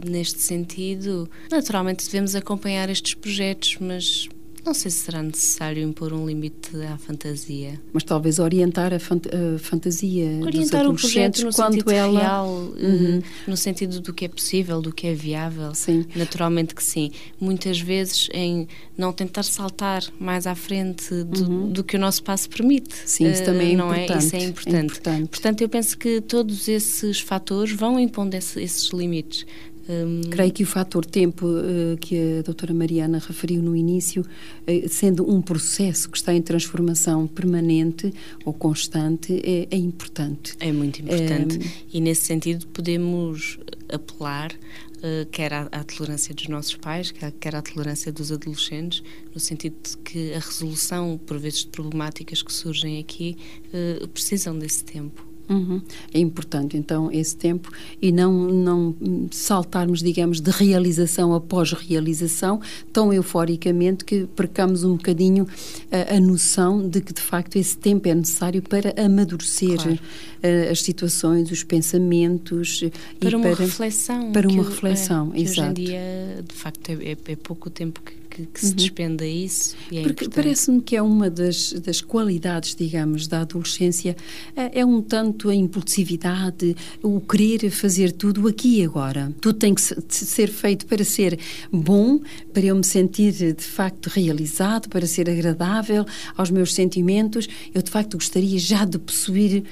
neste 0.06 0.42
sentido, 0.42 1.30
naturalmente 1.50 2.04
devemos 2.04 2.36
acompanhar 2.36 2.90
estes 2.90 3.14
projetos, 3.14 3.78
mas 3.80 4.28
não 4.68 4.74
sei 4.74 4.92
se 4.92 5.00
será 5.00 5.24
necessário 5.24 5.82
impor 5.82 6.12
um 6.12 6.28
limite 6.28 6.76
à 6.94 6.98
fantasia. 6.98 7.80
Mas 7.94 8.04
talvez 8.04 8.38
orientar 8.38 8.94
a, 8.94 9.00
fant 9.00 9.26
a 9.28 9.58
fantasia 9.58 10.26
orientar 10.42 10.84
dos 10.84 11.02
adolescentes 11.02 11.44
no 11.44 11.54
quando 11.54 11.90
ela... 11.90 12.20
real, 12.20 12.48
uhum. 12.50 13.22
no 13.48 13.56
sentido 13.56 14.02
do 14.02 14.14
que 14.14 14.26
é 14.26 14.28
possível, 14.28 14.82
do 14.82 14.92
que 14.92 15.08
é 15.08 15.14
viável. 15.14 15.74
Sim. 15.74 16.06
Naturalmente 16.14 16.76
que 16.76 16.84
sim. 16.84 17.12
Muitas 17.40 17.80
vezes 17.80 18.28
em 18.34 18.68
não 18.98 19.14
tentar 19.14 19.44
saltar 19.44 20.04
mais 20.20 20.46
à 20.46 20.54
frente 20.54 21.24
do, 21.24 21.50
uhum. 21.50 21.70
do 21.70 21.82
que 21.82 21.96
o 21.96 22.00
nosso 22.00 22.22
passo 22.22 22.50
permite. 22.50 22.94
Sim, 23.06 23.32
isso 23.32 23.46
também 23.46 23.74
é 23.74 23.78
não 23.78 23.96
importante. 23.96 24.12
É? 24.12 24.18
Isso 24.18 24.36
é 24.36 24.44
importante. 24.44 24.76
é 24.76 24.84
importante. 24.84 25.30
Portanto, 25.30 25.62
eu 25.62 25.70
penso 25.70 25.98
que 25.98 26.20
todos 26.20 26.68
esses 26.68 27.22
fatores 27.22 27.72
vão 27.72 27.98
impondo 27.98 28.36
esse, 28.36 28.62
esses 28.62 28.90
limites. 28.90 29.46
Um... 29.90 30.22
Creio 30.30 30.52
que 30.52 30.64
o 30.64 30.66
fator 30.66 31.06
tempo 31.06 31.46
uh, 31.46 31.98
que 32.00 32.40
a 32.40 32.42
doutora 32.42 32.74
Mariana 32.74 33.20
referiu 33.20 33.62
no 33.62 33.76
início, 33.76 34.22
uh, 34.22 34.90
sendo 34.90 35.30
um 35.30 35.42
processo 35.42 36.10
que 36.10 36.18
está 36.18 36.34
em 36.34 36.42
transformação 36.42 37.26
permanente 37.28 38.14
ou 38.44 38.54
constante, 38.54 39.42
é, 39.44 39.68
é 39.72 39.78
importante. 39.78 40.56
É 40.60 40.72
muito 40.72 41.02
importante. 41.02 41.58
Um... 41.58 41.62
E 41.94 42.02
nesse 42.02 42.26
sentido 42.26 42.68
podemos 42.68 43.58
apelar 43.90 44.52
Uh, 44.98 45.28
quer 45.30 45.54
à, 45.54 45.70
à, 45.72 45.84
tolerância 45.84 46.34
dos 46.34 46.48
nossos 46.48 46.74
pais, 46.74 47.12
quer, 47.12 47.32
quer 47.34 47.56
à 47.56 47.62
tolerância 47.62 48.12
dos 48.12 48.32
adolescentes, 48.32 49.04
no 49.32 49.40
sentido 49.40 49.76
de 49.84 49.96
que 49.98 50.34
a 50.34 50.40
resolução, 50.40 51.20
por 51.24 51.38
vezes, 51.38 51.60
de 51.60 51.68
problemáticas 51.68 52.42
que 52.42 52.52
surgem 52.52 52.98
aqui, 52.98 53.38
uh, 53.68 54.08
precisam 54.08 54.58
desse 54.58 54.84
tempo. 54.84 55.27
Uhum. 55.50 55.82
É 56.14 56.20
importante, 56.20 56.76
então, 56.76 57.10
esse 57.12 57.36
tempo 57.36 57.72
e 58.02 58.12
não, 58.12 58.34
não 58.34 58.96
saltarmos, 59.32 60.02
digamos, 60.02 60.42
de 60.42 60.52
realização 60.52 61.34
após 61.34 61.72
realização 61.72 62.60
tão 62.92 63.14
euforicamente 63.14 64.04
que 64.04 64.28
percamos 64.36 64.84
um 64.84 64.98
bocadinho 64.98 65.48
a, 65.92 66.16
a 66.16 66.20
noção 66.20 66.88
de 66.88 67.00
que, 67.00 67.14
de 67.14 67.22
facto, 67.22 67.56
esse 67.56 67.78
tempo 67.78 68.08
é 68.10 68.16
necessário 68.16 68.62
para 68.62 68.94
amadurecer 69.02 69.78
claro. 69.78 69.94
uh, 69.94 70.72
as 70.72 70.82
situações, 70.82 71.50
os 71.50 71.64
pensamentos. 71.64 72.84
Para 73.20 73.38
uma 73.38 73.50
para, 73.50 73.56
reflexão. 73.56 74.32
Para 74.32 74.48
uma 74.50 74.64
reflexão, 74.64 75.32
é, 75.34 75.40
exato. 75.40 75.62
Hoje 75.62 75.70
em 75.70 75.86
dia, 75.86 76.44
de 76.46 76.56
facto, 76.56 76.90
é, 76.90 76.94
é, 76.94 77.18
é 77.32 77.36
pouco 77.36 77.70
tempo 77.70 78.02
que 78.02 78.27
que, 78.38 78.46
que 78.46 78.60
se 78.60 78.68
uhum. 78.68 78.76
despende 78.76 79.24
a 79.24 79.28
isso. 79.28 79.76
É 79.92 80.04
Porque 80.04 80.30
parece-me 80.30 80.82
que 80.82 80.96
é 80.96 81.02
uma 81.02 81.30
das, 81.30 81.74
das 81.74 82.02
qualidades, 82.02 82.76
digamos, 82.76 83.28
da 83.28 83.42
adolescência, 83.42 84.16
é, 84.56 84.82
é, 84.82 84.86
um 84.86 85.02
tanto 85.02 85.50
a 85.50 85.56
impulsividade, 85.56 86.76
o 87.02 87.20
querer 87.20 87.70
fazer 87.72 88.12
tudo 88.12 88.48
aqui 88.48 88.80
e 88.80 88.86
agora. 88.86 89.34
Tudo 89.42 89.58
tem 89.58 89.74
que 89.74 89.82
ser 89.82 90.50
feito 90.50 90.86
para 90.86 91.04
ser 91.04 91.40
bom, 91.72 92.20
para 92.54 92.66
eu 92.66 92.76
me 92.76 92.86
sentir 92.86 93.32
de 93.54 93.64
facto 93.64 94.08
realizado, 94.08 94.88
para 94.90 95.08
ser 95.08 95.30
agradável 95.30 96.06
aos 96.36 96.52
meus 96.52 96.74
sentimentos. 96.74 97.48
Eu 97.74 97.82
de 97.82 97.90
facto 97.90 98.18
gostaria 98.18 98.60
já 98.60 98.86
de 98.86 99.00
possuir 99.00 99.64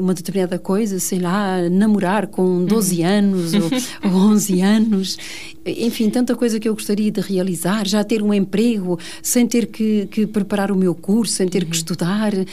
uma 0.00 0.14
determinada 0.14 0.58
coisa, 0.58 0.98
sei 0.98 1.18
lá, 1.18 1.68
namorar 1.70 2.26
com 2.26 2.64
12 2.64 3.00
uhum. 3.00 3.06
anos 3.06 3.54
ou, 3.54 3.70
ou 4.10 4.16
11 4.32 4.60
anos 4.60 5.18
enfim, 5.64 6.08
tanta 6.08 6.34
coisa 6.34 6.58
que 6.58 6.68
eu 6.68 6.74
gostaria 6.74 7.10
de 7.10 7.20
realizar, 7.20 7.86
já 7.86 8.02
ter 8.02 8.22
um 8.22 8.32
emprego 8.32 8.98
sem 9.22 9.46
ter 9.46 9.66
que, 9.66 10.06
que 10.06 10.26
preparar 10.26 10.72
o 10.72 10.76
meu 10.76 10.94
curso, 10.94 11.34
sem 11.34 11.48
ter 11.48 11.64
uhum. 11.64 11.70
que 11.70 11.76
estudar, 11.76 12.32
uh, 12.32 12.46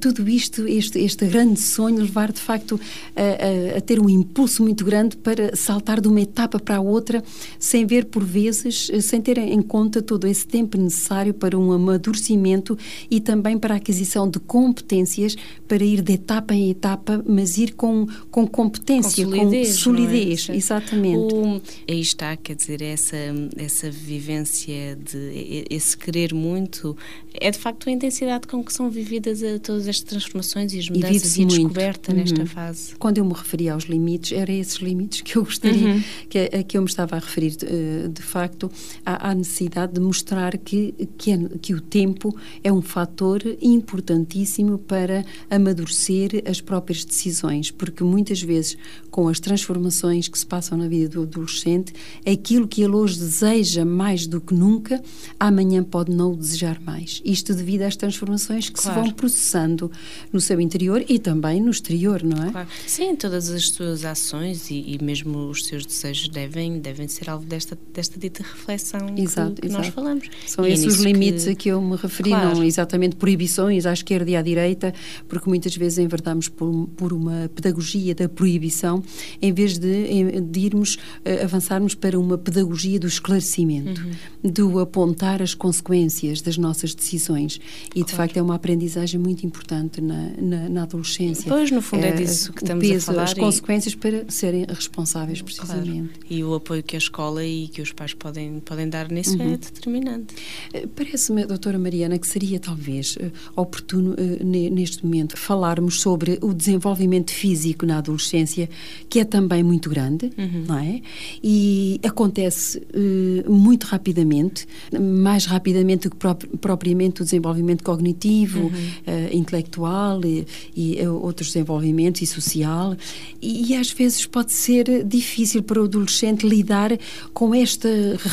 tudo 0.00 0.28
isto, 0.28 0.66
este, 0.68 0.98
este 1.00 1.26
grande 1.26 1.60
sonho, 1.60 1.98
levar 1.98 2.30
de 2.30 2.40
facto 2.40 2.80
a, 3.16 3.74
a, 3.74 3.78
a, 3.78 3.80
ter 3.80 4.00
um 4.00 4.08
impulso 4.08 4.62
muito 4.62 4.84
grande 4.84 5.16
para 5.16 5.56
saltar 5.56 6.00
de 6.00 6.08
uma 6.08 6.20
etapa 6.20 6.58
para 6.58 6.76
a 6.76 6.80
outra, 6.80 7.22
sem 7.58 7.84
ver 7.84 8.06
por 8.06 8.22
vezes, 8.22 8.88
uh, 8.90 9.02
sem 9.02 9.20
ter 9.20 9.38
em 9.38 9.60
conta 9.60 10.00
todo 10.00 10.26
esse 10.26 10.46
tempo 10.46 10.78
necessário 10.78 11.34
para 11.34 11.58
um 11.58 11.72
amadurecimento 11.72 12.78
e 13.10 13.20
também 13.20 13.58
para 13.58 13.74
a 13.74 13.76
aquisição 13.78 14.28
de 14.28 14.38
competências 14.38 15.36
para 15.66 15.82
ir 15.82 16.00
de 16.00 16.12
etapa 16.12 16.54
em 16.54 16.61
etapa, 16.70 17.22
mas 17.26 17.58
ir 17.58 17.74
com, 17.74 18.06
com 18.30 18.46
competência, 18.46 19.24
com 19.24 19.30
solidez, 19.32 19.68
com 19.68 19.74
solidez 19.74 20.48
é? 20.50 20.56
exatamente. 20.56 21.34
O, 21.34 21.60
aí 21.88 22.00
está, 22.00 22.36
quer 22.36 22.56
dizer, 22.56 22.82
essa, 22.82 23.16
essa 23.56 23.90
vivência, 23.90 24.96
de, 24.96 25.64
esse 25.70 25.96
querer 25.96 26.34
muito, 26.34 26.96
é 27.34 27.50
de 27.50 27.58
facto 27.58 27.88
a 27.88 27.92
intensidade 27.92 28.46
com 28.46 28.62
que 28.62 28.72
são 28.72 28.90
vividas 28.90 29.42
a, 29.42 29.58
todas 29.58 29.88
estas 29.88 30.08
transformações 30.08 30.72
e 30.74 30.78
as 30.78 30.88
mudanças 30.88 31.36
e, 31.36 31.42
a 31.42 31.46
descoberta 31.46 32.12
uhum. 32.12 32.18
nesta 32.18 32.46
fase. 32.46 32.94
Quando 32.96 33.18
eu 33.18 33.24
me 33.24 33.32
referia 33.32 33.74
aos 33.74 33.84
limites, 33.84 34.32
eram 34.32 34.54
esses 34.54 34.76
limites 34.76 35.20
que 35.20 35.36
eu 35.36 35.44
gostaria, 35.44 35.94
uhum. 35.94 36.02
que, 36.28 36.38
a, 36.38 36.62
que 36.62 36.76
eu 36.76 36.82
me 36.82 36.88
estava 36.88 37.16
a 37.16 37.18
referir, 37.18 37.56
de, 37.56 38.08
de 38.08 38.22
facto, 38.22 38.70
à, 39.04 39.30
à, 39.30 39.34
necessidade 39.34 39.92
de 39.92 40.00
mostrar 40.00 40.56
que, 40.58 40.94
que, 41.16 41.32
é, 41.32 41.38
que 41.60 41.74
o 41.74 41.80
tempo 41.80 42.34
é 42.62 42.72
um 42.72 42.82
fator 42.82 43.40
importantíssimo 43.60 44.78
para 44.78 45.24
amadurecer 45.50 46.42
as 46.52 46.60
próprias 46.60 47.04
decisões, 47.04 47.70
porque 47.70 48.04
muitas 48.04 48.40
vezes, 48.40 48.76
com 49.10 49.28
as 49.28 49.40
transformações 49.40 50.28
que 50.28 50.38
se 50.38 50.46
passam 50.46 50.78
na 50.78 50.86
vida 50.86 51.08
do 51.08 51.22
adolescente, 51.22 51.92
aquilo 52.26 52.68
que 52.68 52.82
ele 52.82 52.94
hoje 52.94 53.18
deseja 53.18 53.84
mais 53.84 54.26
do 54.26 54.40
que 54.40 54.54
nunca, 54.54 55.02
amanhã 55.38 55.82
pode 55.82 56.12
não 56.12 56.32
o 56.32 56.36
desejar 56.36 56.80
mais. 56.80 57.20
Isto 57.24 57.54
devido 57.54 57.82
às 57.82 57.96
transformações 57.96 58.68
que 58.68 58.80
claro. 58.80 59.00
se 59.00 59.04
vão 59.04 59.14
processando 59.14 59.90
no 60.32 60.40
seu 60.40 60.60
interior 60.60 61.04
e 61.08 61.18
também 61.18 61.60
no 61.60 61.70
exterior, 61.70 62.22
não 62.22 62.44
é? 62.44 62.50
Claro. 62.50 62.68
Sim, 62.86 63.16
todas 63.16 63.50
as 63.50 63.70
suas 63.70 64.04
ações 64.04 64.70
e, 64.70 64.94
e, 64.94 65.02
mesmo 65.02 65.48
os 65.48 65.66
seus 65.66 65.84
desejos 65.84 66.28
devem, 66.28 66.78
devem 66.80 67.08
ser 67.08 67.30
alvo 67.30 67.46
desta, 67.46 67.78
desta 67.92 68.18
dita 68.18 68.42
reflexão 68.42 69.14
exato, 69.16 69.54
que, 69.54 69.62
que 69.62 69.66
exato. 69.68 69.82
nós 69.82 69.94
falamos. 69.94 70.30
São 70.46 70.66
e 70.66 70.70
é 70.70 70.72
esses 70.72 70.86
é 70.86 70.88
os 70.88 71.00
limites 71.00 71.44
que... 71.44 71.50
a 71.50 71.54
que 71.54 71.68
eu 71.70 71.80
me 71.80 71.96
referi, 71.96 72.30
claro. 72.30 72.56
não 72.56 72.64
exatamente 72.64 73.16
proibições 73.16 73.86
à 73.86 73.92
esquerda 73.92 74.30
e 74.30 74.36
à 74.36 74.42
direita, 74.42 74.92
porque 75.28 75.48
muitas 75.48 75.74
vezes 75.76 75.98
enverdamos 75.98 76.41
por, 76.48 76.88
por 76.96 77.12
uma 77.12 77.50
pedagogia 77.54 78.14
da 78.14 78.28
proibição, 78.28 79.02
em 79.40 79.52
vez 79.52 79.78
de, 79.78 80.40
de 80.40 80.60
irmos, 80.60 80.94
uh, 80.94 81.44
avançarmos 81.44 81.94
para 81.94 82.18
uma 82.18 82.38
pedagogia 82.38 82.98
do 82.98 83.06
esclarecimento, 83.06 84.00
uhum. 84.00 84.50
do 84.50 84.78
apontar 84.80 85.42
as 85.42 85.54
consequências 85.54 86.40
das 86.40 86.56
nossas 86.56 86.94
decisões. 86.94 87.60
E, 87.90 87.94
claro. 87.94 88.06
de 88.06 88.12
facto, 88.12 88.36
é 88.36 88.42
uma 88.42 88.54
aprendizagem 88.54 89.18
muito 89.20 89.46
importante 89.46 90.00
na, 90.00 90.30
na, 90.38 90.68
na 90.68 90.82
adolescência. 90.82 91.44
Pois, 91.48 91.70
no 91.70 91.82
fundo, 91.82 92.04
é, 92.04 92.08
é 92.08 92.12
disso 92.12 92.52
que 92.52 92.62
estamos 92.62 92.86
peso, 92.86 93.10
a 93.10 93.14
falar. 93.14 93.24
As 93.24 93.32
e... 93.32 93.36
consequências 93.36 93.94
para 93.94 94.24
serem 94.28 94.64
responsáveis, 94.68 95.42
precisamente. 95.42 96.08
Claro. 96.18 96.26
E 96.30 96.44
o 96.44 96.54
apoio 96.54 96.82
que 96.82 96.96
a 96.96 96.98
escola 96.98 97.44
e 97.44 97.68
que 97.68 97.82
os 97.82 97.92
pais 97.92 98.14
podem, 98.14 98.60
podem 98.60 98.88
dar 98.88 99.10
nisso 99.10 99.40
é 99.40 99.44
uhum. 99.44 99.54
é 99.54 99.56
determinante. 99.56 100.34
Eh, 100.72 100.86
parece-me, 100.94 101.44
doutora 101.46 101.78
Mariana, 101.78 102.18
que 102.18 102.26
seria 102.26 102.58
talvez 102.58 103.16
eh, 103.20 103.30
oportuno 103.56 104.14
eh, 104.18 104.42
neste 104.70 105.04
momento 105.04 105.36
falarmos 105.36 106.00
sobre 106.00 106.31
o 106.40 106.54
desenvolvimento 106.54 107.30
físico 107.30 107.84
na 107.84 107.98
adolescência, 107.98 108.68
que 109.08 109.20
é 109.20 109.24
também 109.24 109.62
muito 109.62 109.90
grande, 109.90 110.30
uhum. 110.38 110.64
não 110.66 110.78
é? 110.78 111.00
E 111.42 112.00
acontece 112.04 112.78
uh, 112.78 113.50
muito 113.50 113.84
rapidamente, 113.84 114.66
mais 115.00 115.46
rapidamente 115.46 116.08
do 116.08 116.10
que 116.10 116.16
prop 116.16 116.46
propriamente 116.60 117.22
o 117.22 117.24
desenvolvimento 117.24 117.82
cognitivo, 117.82 118.60
uhum. 118.60 118.68
uh, 118.70 119.36
intelectual 119.36 120.24
e, 120.24 120.46
e 120.74 121.06
uh, 121.06 121.14
outros 121.14 121.48
desenvolvimentos 121.48 122.22
e 122.22 122.26
social. 122.26 122.96
E, 123.40 123.72
e, 123.72 123.76
às 123.76 123.90
vezes 123.90 124.26
pode 124.26 124.52
ser 124.52 125.04
difícil 125.04 125.62
para 125.62 125.80
o 125.80 125.84
adolescente 125.84 126.46
lidar 126.46 126.90
com 127.32 127.54
esta 127.54 127.88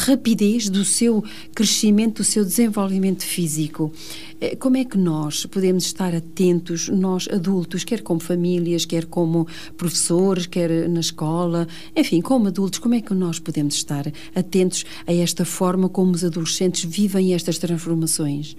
rapidez 0.05 0.69
do 0.69 0.85
seu 0.85 1.23
crescimento, 1.53 2.17
do 2.17 2.23
seu 2.23 2.43
desenvolvimento 2.43 3.23
físico. 3.23 3.91
Eh, 4.41 4.55
como 4.55 4.77
é 4.77 4.85
que 4.85 4.97
nós 4.97 5.45
podemos 5.45 5.85
estar 5.85 6.15
atentos, 6.15 6.87
nós 6.89 7.27
adultos, 7.29 7.83
quer 7.83 8.01
como 8.01 8.19
famílias, 8.19 8.85
quer 8.85 9.05
como 9.05 9.47
professores, 9.75 10.45
quer 10.45 10.87
na 10.87 11.01
escola, 11.01 11.67
enfim, 11.95 12.21
como 12.21 12.47
adultos, 12.47 12.79
como 12.79 12.95
é 12.95 13.01
que 13.01 13.13
nós 13.13 13.39
podemos 13.39 13.75
estar 13.75 14.11
atentos 14.33 14.85
a 15.05 15.13
esta 15.13 15.43
forma 15.43 15.89
como 15.89 16.13
os 16.13 16.23
adolescentes 16.23 16.85
vivem 16.85 17.33
estas 17.33 17.57
transformações? 17.57 18.55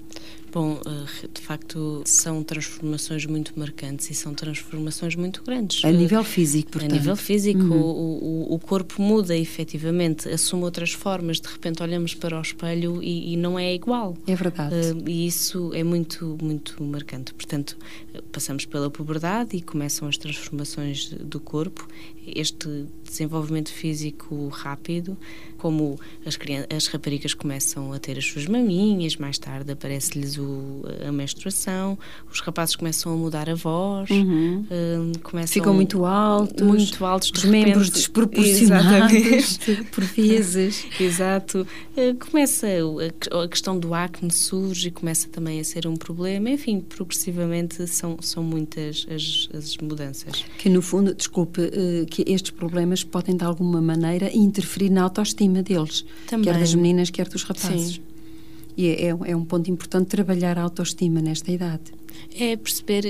Bom, 0.52 0.80
eh, 0.84 1.28
de 1.32 1.40
facto, 1.40 2.02
são 2.04 2.42
transformações 2.42 3.24
muito 3.26 3.52
marcantes 3.56 4.10
e 4.10 4.14
são 4.14 4.34
transformações 4.34 5.14
muito 5.14 5.42
grandes. 5.44 5.84
A 5.84 5.92
nível 5.92 6.24
físico, 6.24 6.72
portanto. 6.72 6.92
A 6.92 6.94
nível 6.94 7.16
físico, 7.16 7.60
uhum. 7.60 7.80
o, 7.80 8.50
o, 8.50 8.54
o, 8.54 8.58
corpo 8.58 9.00
muda 9.00 9.36
efetivamente, 9.36 10.28
assume 10.28 10.64
outras 10.64 10.92
formas. 10.92 11.40
De 11.40 11.48
repente, 11.48 11.82
olhamos 11.82 12.14
para 12.14 12.36
o 12.36 12.42
espelho 12.42 13.02
e, 13.02 13.34
e 13.34 13.36
não 13.36 13.58
é 13.58 13.72
igual. 13.74 14.16
É 14.26 14.34
verdade. 14.34 14.74
Uh, 14.74 15.08
e 15.08 15.26
isso 15.26 15.72
é 15.72 15.84
muito, 15.84 16.36
muito 16.42 16.82
marcante. 16.82 17.32
Portanto, 17.32 17.76
passamos 18.32 18.64
pela 18.64 18.90
puberdade 18.90 19.56
e 19.56 19.60
começam 19.60 20.08
as 20.08 20.16
transformações 20.16 21.10
do 21.10 21.38
corpo. 21.38 21.86
Este 22.26 22.87
desenvolvimento 23.04 23.72
físico 23.72 24.48
rápido, 24.48 25.16
como 25.59 25.98
as, 26.24 26.38
as 26.74 26.87
raparigas 26.87 27.35
começam 27.35 27.92
a 27.92 27.98
ter 27.98 28.16
as 28.18 28.24
suas 28.24 28.46
maminhas, 28.46 29.16
mais 29.16 29.38
tarde 29.38 29.72
aparece-lhes 29.72 30.38
a 31.06 31.12
menstruação, 31.12 31.98
os 32.30 32.40
rapazes 32.40 32.76
começam 32.76 33.12
a 33.12 33.16
mudar 33.16 33.48
a 33.48 33.54
voz, 33.54 34.09
uhum. 34.11 34.64
uh, 34.64 35.18
começam 35.20 35.52
ficam 35.52 35.74
muito 35.74 36.04
altos, 36.06 36.66
muito 36.66 37.04
altos, 37.04 37.30
os 37.35 37.44
membros 37.44 37.90
desproporcionados 37.90 39.59
por 39.90 40.04
vezes. 40.04 40.87
Exato. 41.00 41.66
Uh, 41.96 42.14
começa 42.30 42.66
a, 42.66 43.42
a, 43.42 43.48
questão 43.48 43.78
do 43.78 43.94
acne 43.94 44.30
surge 44.30 44.88
e 44.88 44.90
começa 44.90 45.28
também 45.28 45.61
a 45.61 45.64
ser 45.64 45.87
um 45.87 45.96
problema. 45.96 46.50
Enfim, 46.50 46.80
progressivamente 46.80 47.87
são, 47.87 48.16
são 48.20 48.42
muitas 48.42 49.06
as, 49.11 49.48
as 49.54 49.76
mudanças. 49.78 50.44
Que 50.59 50.68
no 50.68 50.80
fundo, 50.80 51.14
desculpe, 51.14 51.61
uh, 51.61 52.06
que 52.11 52.25
estes 52.27 52.51
problemas 52.51 53.05
podem 53.05 53.37
de 53.37 53.44
alguma 53.44 53.81
maneira 53.81 54.31
interferir 54.37 54.90
na 54.90 55.03
autoestima 55.03 55.62
deles, 55.62 56.05
também. 56.27 56.53
quer 56.53 56.59
das 56.59 56.75
meninas, 56.75 57.09
quer 57.11 57.29
dos 57.29 57.44
rapazes. 57.44 57.94
Sim. 57.94 58.03
E 58.77 58.88
é, 58.88 59.07
é, 59.07 59.09
é 59.09 59.37
um 59.37 59.44
ponto 59.44 59.70
importante 59.70 60.09
trabalhar 60.09 60.59
a 60.59 60.62
autoestima 60.62 61.20
nesta 61.20 61.51
idade. 61.51 61.92
É 62.38 62.57
perceber, 62.57 63.05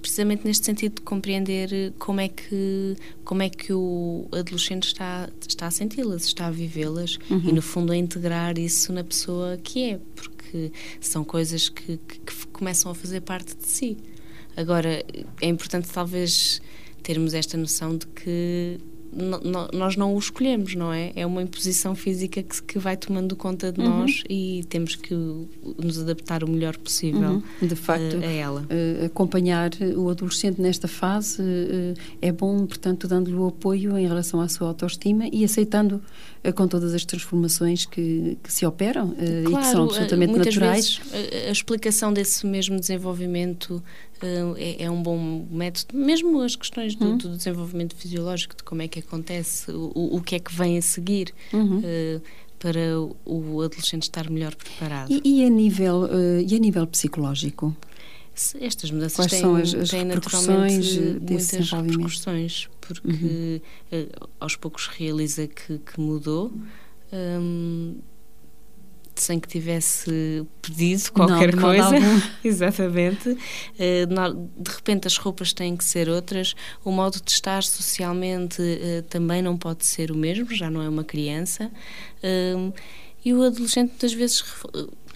precisamente 0.00 0.44
neste 0.44 0.64
sentido, 0.64 0.96
de 0.96 1.02
compreender 1.02 1.92
como 1.98 2.20
é 2.20 2.28
que, 2.28 2.96
como 3.24 3.42
é 3.42 3.48
que 3.48 3.72
o 3.72 4.26
adolescente 4.32 4.84
está, 4.84 5.28
está 5.46 5.66
a 5.66 5.70
senti-las, 5.70 6.24
está 6.24 6.46
a 6.46 6.50
vivê-las 6.50 7.18
uhum. 7.30 7.42
e, 7.44 7.52
no 7.52 7.62
fundo, 7.62 7.92
a 7.92 7.96
integrar 7.96 8.58
isso 8.58 8.92
na 8.92 9.04
pessoa 9.04 9.56
que 9.58 9.90
é, 9.90 10.00
porque 10.14 10.72
são 11.00 11.24
coisas 11.24 11.68
que, 11.68 11.98
que, 11.98 12.18
que 12.20 12.46
começam 12.52 12.90
a 12.90 12.94
fazer 12.94 13.20
parte 13.20 13.56
de 13.56 13.66
si. 13.66 13.96
Agora, 14.56 15.04
é 15.40 15.46
importante, 15.46 15.88
talvez, 15.88 16.60
termos 17.00 17.34
esta 17.34 17.56
noção 17.56 17.96
de 17.96 18.06
que 18.06 18.78
nós 19.72 19.96
não 19.96 20.14
o 20.14 20.18
escolhemos, 20.18 20.74
não 20.74 20.92
é? 20.92 21.12
É 21.16 21.26
uma 21.26 21.42
imposição 21.42 21.94
física 21.94 22.42
que, 22.42 22.62
que 22.62 22.78
vai 22.78 22.96
tomando 22.96 23.34
conta 23.34 23.72
de 23.72 23.80
uhum. 23.80 23.88
nós 23.88 24.22
e 24.28 24.64
temos 24.68 24.94
que 24.94 25.14
nos 25.82 25.98
adaptar 25.98 26.44
o 26.44 26.48
melhor 26.48 26.76
possível 26.76 27.42
uhum. 27.60 27.68
de 27.68 27.74
facto, 27.74 28.16
a, 28.22 28.26
a 28.26 28.30
ela. 28.30 28.60
Uh, 28.62 29.06
acompanhar 29.06 29.70
o 29.96 30.08
adolescente 30.08 30.60
nesta 30.60 30.86
fase 30.86 31.42
uh, 31.42 31.94
é 32.22 32.30
bom, 32.30 32.64
portanto, 32.66 33.08
dando-lhe 33.08 33.36
o 33.36 33.48
apoio 33.48 33.98
em 33.98 34.06
relação 34.06 34.40
à 34.40 34.48
sua 34.48 34.68
autoestima 34.68 35.24
e 35.32 35.44
aceitando 35.44 36.00
uh, 36.44 36.52
com 36.52 36.68
todas 36.68 36.94
as 36.94 37.04
transformações 37.04 37.84
que, 37.86 38.38
que 38.42 38.52
se 38.52 38.64
operam 38.64 39.10
claro, 39.10 39.50
e 39.50 39.56
que 39.56 39.66
são 39.66 39.84
absolutamente 39.84 40.34
naturais. 40.34 40.98
Vezes, 40.98 41.44
a, 41.46 41.48
a 41.48 41.52
explicação 41.52 42.12
desse 42.12 42.46
mesmo 42.46 42.78
desenvolvimento 42.78 43.82
é, 44.56 44.84
é, 44.84 44.90
um 44.90 45.02
bom 45.02 45.46
método, 45.50 45.96
mesmo 45.96 46.40
as 46.40 46.56
questões 46.56 46.94
do, 46.94 47.06
uhum. 47.06 47.16
do, 47.16 47.36
desenvolvimento 47.36 47.94
fisiológico, 47.96 48.56
de 48.56 48.62
como 48.62 48.82
é 48.82 48.88
que 48.88 49.00
acontece, 49.00 49.70
o, 49.70 50.16
o 50.16 50.22
que 50.22 50.36
é 50.36 50.38
que 50.38 50.54
vem 50.54 50.78
a 50.78 50.82
seguir. 50.82 51.32
Uhum. 51.52 51.78
Uh, 51.78 52.22
para 52.60 52.78
o 53.24 53.62
adolescente 53.62 54.02
estar 54.02 54.28
melhor 54.28 54.54
preparado. 54.54 55.10
E, 55.10 55.22
e 55.24 55.44
a, 55.46 55.48
nível, 55.48 56.02
uh, 56.02 56.40
e 56.46 56.54
a 56.54 56.58
nível 56.58 56.86
psicológico? 56.86 57.74
Estas 58.60 58.90
mudanças 58.90 59.16
Quais 59.16 59.30
têm, 59.30 59.40
são 59.40 59.56
as, 59.56 59.74
as 59.74 59.88
têm 59.88 60.04
repercussões 60.04 60.98
muitas 60.98 61.70
repercussões, 61.70 62.68
porque 62.80 63.62
uhum. 63.90 63.98
uh, 63.98 64.28
aos 64.38 64.56
poucos 64.56 64.88
realiza 64.88 65.46
que, 65.46 65.78
que 65.78 65.98
mudou. 65.98 66.52
Um, 67.12 67.96
sem 69.30 69.38
que 69.38 69.46
tivesse 69.46 70.44
pedido 70.60 71.12
qualquer 71.12 71.54
não, 71.54 71.62
coisa. 71.62 71.96
Exatamente. 72.42 73.36
Eh, 73.78 74.06
de 74.06 74.70
repente 74.70 75.06
as 75.06 75.16
roupas 75.16 75.52
têm 75.52 75.76
que 75.76 75.84
ser 75.84 76.08
outras, 76.08 76.54
o 76.84 76.90
modo 76.90 77.20
de 77.20 77.30
estar 77.30 77.62
socialmente 77.62 78.60
eh, 78.60 79.04
também 79.08 79.40
não 79.40 79.56
pode 79.56 79.86
ser 79.86 80.10
o 80.10 80.16
mesmo, 80.16 80.52
já 80.52 80.68
não 80.68 80.82
é 80.82 80.88
uma 80.88 81.04
criança. 81.04 81.70
Ehm, 82.22 82.72
e 83.24 83.32
o 83.32 83.42
adolescente 83.44 83.90
muitas 83.90 84.12
vezes 84.12 84.42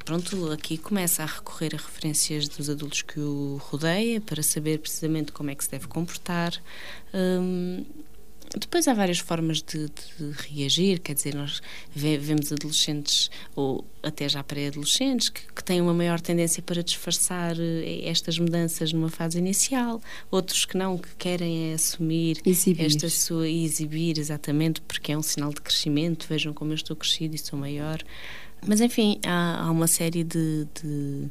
pronto, 0.04 0.52
aqui 0.52 0.78
começa 0.78 1.24
a 1.24 1.26
recorrer 1.26 1.74
a 1.74 1.78
referências 1.78 2.46
dos 2.46 2.70
adultos 2.70 3.02
que 3.02 3.18
o 3.18 3.60
rodeia 3.64 4.20
para 4.20 4.42
saber 4.44 4.78
precisamente 4.78 5.32
como 5.32 5.50
é 5.50 5.56
que 5.56 5.64
se 5.64 5.70
deve 5.70 5.88
comportar. 5.88 6.52
Ehm, 7.12 7.84
depois 8.58 8.86
há 8.86 8.94
várias 8.94 9.18
formas 9.18 9.62
de, 9.62 9.86
de, 9.88 10.30
reagir, 10.48 11.00
quer 11.00 11.14
dizer, 11.14 11.34
nós 11.34 11.60
vemos 11.94 12.52
adolescentes 12.52 13.30
ou 13.56 13.84
até 14.02 14.28
já 14.28 14.42
pré-adolescentes 14.44 15.28
que, 15.28 15.40
que, 15.52 15.64
têm 15.64 15.80
uma 15.80 15.94
maior 15.94 16.20
tendência 16.20 16.62
para 16.62 16.82
disfarçar 16.82 17.56
eh, 17.58 18.02
estas 18.04 18.38
mudanças 18.38 18.92
numa 18.92 19.08
fase 19.08 19.38
inicial, 19.38 20.00
outros 20.30 20.64
que 20.64 20.76
não, 20.76 20.98
que 20.98 21.14
querem 21.16 21.70
é 21.70 21.74
assumir 21.74 22.40
exibir. 22.44 22.86
esta 22.86 23.08
sua 23.08 23.48
e 23.48 23.64
exibir 23.64 24.18
exatamente 24.18 24.80
porque 24.82 25.12
é 25.12 25.18
um 25.18 25.22
sinal 25.22 25.50
de 25.50 25.60
crescimento, 25.60 26.26
vejam 26.28 26.52
como 26.52 26.72
eu 26.72 26.76
estou 26.76 26.94
crescido 26.94 27.34
e 27.34 27.38
sou 27.38 27.58
maior. 27.58 27.98
Mas 28.66 28.80
enfim, 28.80 29.18
há, 29.26 29.66
há 29.66 29.70
uma 29.70 29.86
série 29.86 30.24
de, 30.24 30.66
de 30.80 31.30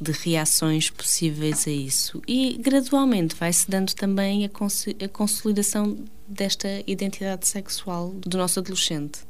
de 0.00 0.12
reações 0.12 0.90
possíveis 0.90 1.66
a 1.66 1.70
isso. 1.70 2.22
E 2.26 2.58
gradualmente 2.60 3.34
vai-se 3.34 3.70
dando 3.70 3.94
também 3.94 4.44
a, 4.44 4.48
cons 4.48 4.86
a 5.02 5.08
consolidação 5.08 5.96
desta 6.26 6.68
identidade 6.86 7.46
sexual 7.46 8.10
do 8.10 8.36
nosso 8.36 8.58
adolescente. 8.58 9.20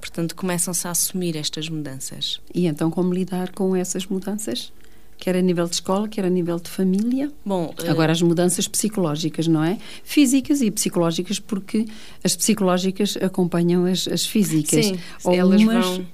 Portanto, 0.00 0.34
começam-se 0.34 0.86
a 0.86 0.90
assumir 0.90 1.36
estas 1.36 1.68
mudanças. 1.68 2.40
E 2.54 2.66
então, 2.66 2.90
como 2.90 3.12
lidar 3.12 3.52
com 3.52 3.74
essas 3.74 4.06
mudanças? 4.06 4.72
Quer 5.24 5.36
a 5.36 5.40
nível 5.40 5.64
de 5.64 5.76
escola, 5.76 6.06
quer 6.06 6.26
a 6.26 6.28
nível 6.28 6.60
de 6.60 6.68
família. 6.68 7.32
Bom, 7.46 7.72
eh, 7.82 7.88
agora 7.88 8.12
as 8.12 8.20
mudanças 8.20 8.68
psicológicas, 8.68 9.48
não 9.48 9.64
é? 9.64 9.78
Físicas 10.02 10.60
e 10.60 10.70
psicológicas, 10.70 11.38
porque 11.38 11.86
as 12.22 12.36
psicológicas 12.36 13.16
acompanham 13.16 13.86
as, 13.86 14.06
as 14.06 14.26
físicas. 14.26 14.84
Sim, 14.84 14.98
Ou 15.24 15.32
elas 15.32 15.62
umas, 15.62 15.86
vão... 15.86 16.00
uh, 16.00 16.06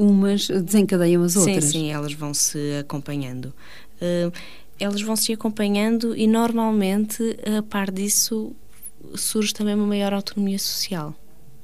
umas 0.00 0.46
desencadeiam 0.46 1.24
as 1.24 1.34
outras. 1.34 1.64
Sim, 1.64 1.70
sim, 1.72 1.90
elas 1.90 2.12
vão 2.12 2.32
se 2.32 2.76
acompanhando. 2.78 3.46
Uh, 4.00 4.32
elas 4.78 5.02
vão 5.02 5.16
se 5.16 5.32
acompanhando 5.32 6.16
e 6.16 6.28
normalmente, 6.28 7.36
a 7.58 7.64
par 7.64 7.90
disso, 7.90 8.54
surge 9.16 9.52
também 9.52 9.74
uma 9.74 9.88
maior 9.88 10.14
autonomia 10.14 10.60
social 10.60 11.16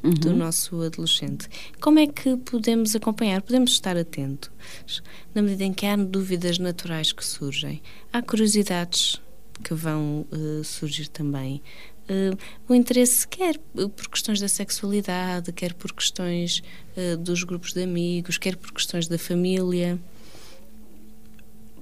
uhum. 0.02 0.10
do 0.10 0.34
nosso 0.34 0.80
adolescente. 0.82 1.48
Como 1.80 1.98
é 1.98 2.06
que 2.06 2.36
podemos 2.36 2.94
acompanhar? 2.94 3.42
Podemos 3.42 3.72
estar 3.72 3.96
atentos 3.96 4.50
na 5.34 5.42
medida 5.42 5.64
em 5.64 5.72
que 5.72 5.86
há 5.86 5.96
dúvidas 5.96 6.58
naturais 6.58 7.12
que 7.12 7.24
surgem, 7.24 7.82
há 8.12 8.22
curiosidades 8.22 9.20
que 9.62 9.74
vão 9.74 10.26
uh, 10.30 10.62
surgir 10.64 11.08
também. 11.08 11.62
Uh, 12.08 12.38
o 12.66 12.74
interesse, 12.74 13.28
quer 13.28 13.58
por 13.58 14.08
questões 14.08 14.40
da 14.40 14.48
sexualidade, 14.48 15.52
quer 15.52 15.74
por 15.74 15.92
questões 15.92 16.62
uh, 16.96 17.16
dos 17.18 17.44
grupos 17.44 17.72
de 17.72 17.82
amigos, 17.82 18.38
quer 18.38 18.56
por 18.56 18.72
questões 18.72 19.08
da 19.08 19.18
família 19.18 19.98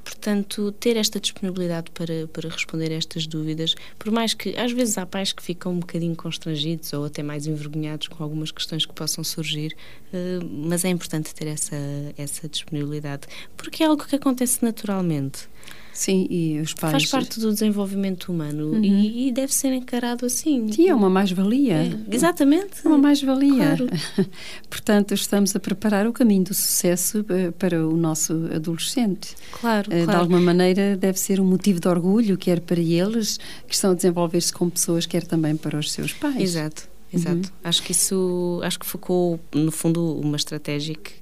portanto, 0.07 0.71
ter 0.79 0.97
esta 0.97 1.19
disponibilidade 1.19 1.90
para, 1.90 2.29
para 2.29 2.49
responder 2.49 2.92
a 2.92 2.95
estas 2.95 3.27
dúvidas, 3.27 3.75
por 3.99 4.12
mais 4.12 4.35
que 4.35 4.57
às 4.57 4.71
vezes 4.71 4.97
há 4.97 5.05
pais 5.05 5.33
que 5.33 5.42
ficam 5.42 5.73
um 5.73 5.81
bocadinho 5.81 6.14
constrangidos 6.14 6.92
ou 6.92 7.05
até 7.05 7.25
mais 7.25 7.49
envergonhados 7.49 8.07
com 8.07 8.23
algumas 8.23 8.53
questões 8.53 8.87
que 8.87 8.92
possam 8.92 9.25
surgir, 9.25 9.77
uh, 10.12 10.47
mas 10.49 10.85
é 10.85 10.90
importante 10.90 11.35
ter 11.35 11.49
essa, 11.49 11.77
essa 12.16 12.49
disponibilidade, 12.49 13.27
porque 13.57 13.83
é 13.83 13.87
algo 13.87 14.07
que 14.07 14.14
acontece 14.14 14.64
naturalmente. 14.64 15.49
Sim, 15.96 16.26
e 16.29 16.61
os 16.61 16.74
pais. 16.74 16.92
Faz 16.92 17.07
parte 17.07 17.40
do 17.40 17.50
desenvolvimento 17.50 18.31
humano 18.31 18.72
uhum. 18.72 18.85
e, 18.85 19.29
e, 19.29 19.33
deve 19.33 19.52
ser 19.52 19.72
encarado 19.72 20.26
assim. 20.26 20.70
Sim, 20.70 20.90
é 20.90 20.94
uma 20.94 21.09
mais-valia. 21.09 21.74
É, 21.74 22.14
exatamente. 22.14 22.85
É 22.85 22.88
uma 22.88 22.98
mais-valia. 22.98 23.76
Claro. 23.76 23.87
Portanto, 24.68 25.14
estamos 25.14 25.57
a 25.57 25.61
preparar 25.61 26.07
o 26.07 26.12
caminho 26.12 26.44
do 26.44 26.55
sucesso 26.55 27.24
eh, 27.31 27.50
para 27.50 27.87
o 27.87 27.96
nosso 27.96 28.35
adolescente. 28.55 29.35
Claro, 29.52 29.90
eh, 29.90 30.00
de 30.00 30.05
claro. 30.05 30.20
alguma 30.20 30.40
maneira, 30.40 30.96
deve 30.96 31.18
ser 31.18 31.40
um 31.40 31.46
motivo 31.46 31.81
de 31.81 31.88
orgulho, 31.88 32.37
quer 32.37 32.61
para 32.61 32.81
eles, 32.81 33.38
que 33.66 33.74
estão 33.74 33.92
a 33.92 33.94
desenvolver-se 33.94 34.52
como 34.52 34.70
pessoas, 34.70 35.07
quer 35.07 35.24
também 35.24 35.57
para 35.57 35.79
os 35.79 35.92
seus 35.92 36.12
pais. 36.12 36.40
Exato. 36.42 36.88
Exato. 37.12 37.37
Uhum. 37.37 37.55
Acho 37.64 37.83
que 37.83 37.92
isso, 37.92 38.61
acho 38.62 38.79
que 38.79 38.85
focou, 38.85 39.40
no 39.55 39.72
fundo, 39.72 40.18
uma 40.20 40.37
estratégia 40.37 40.94
que, 40.94 41.12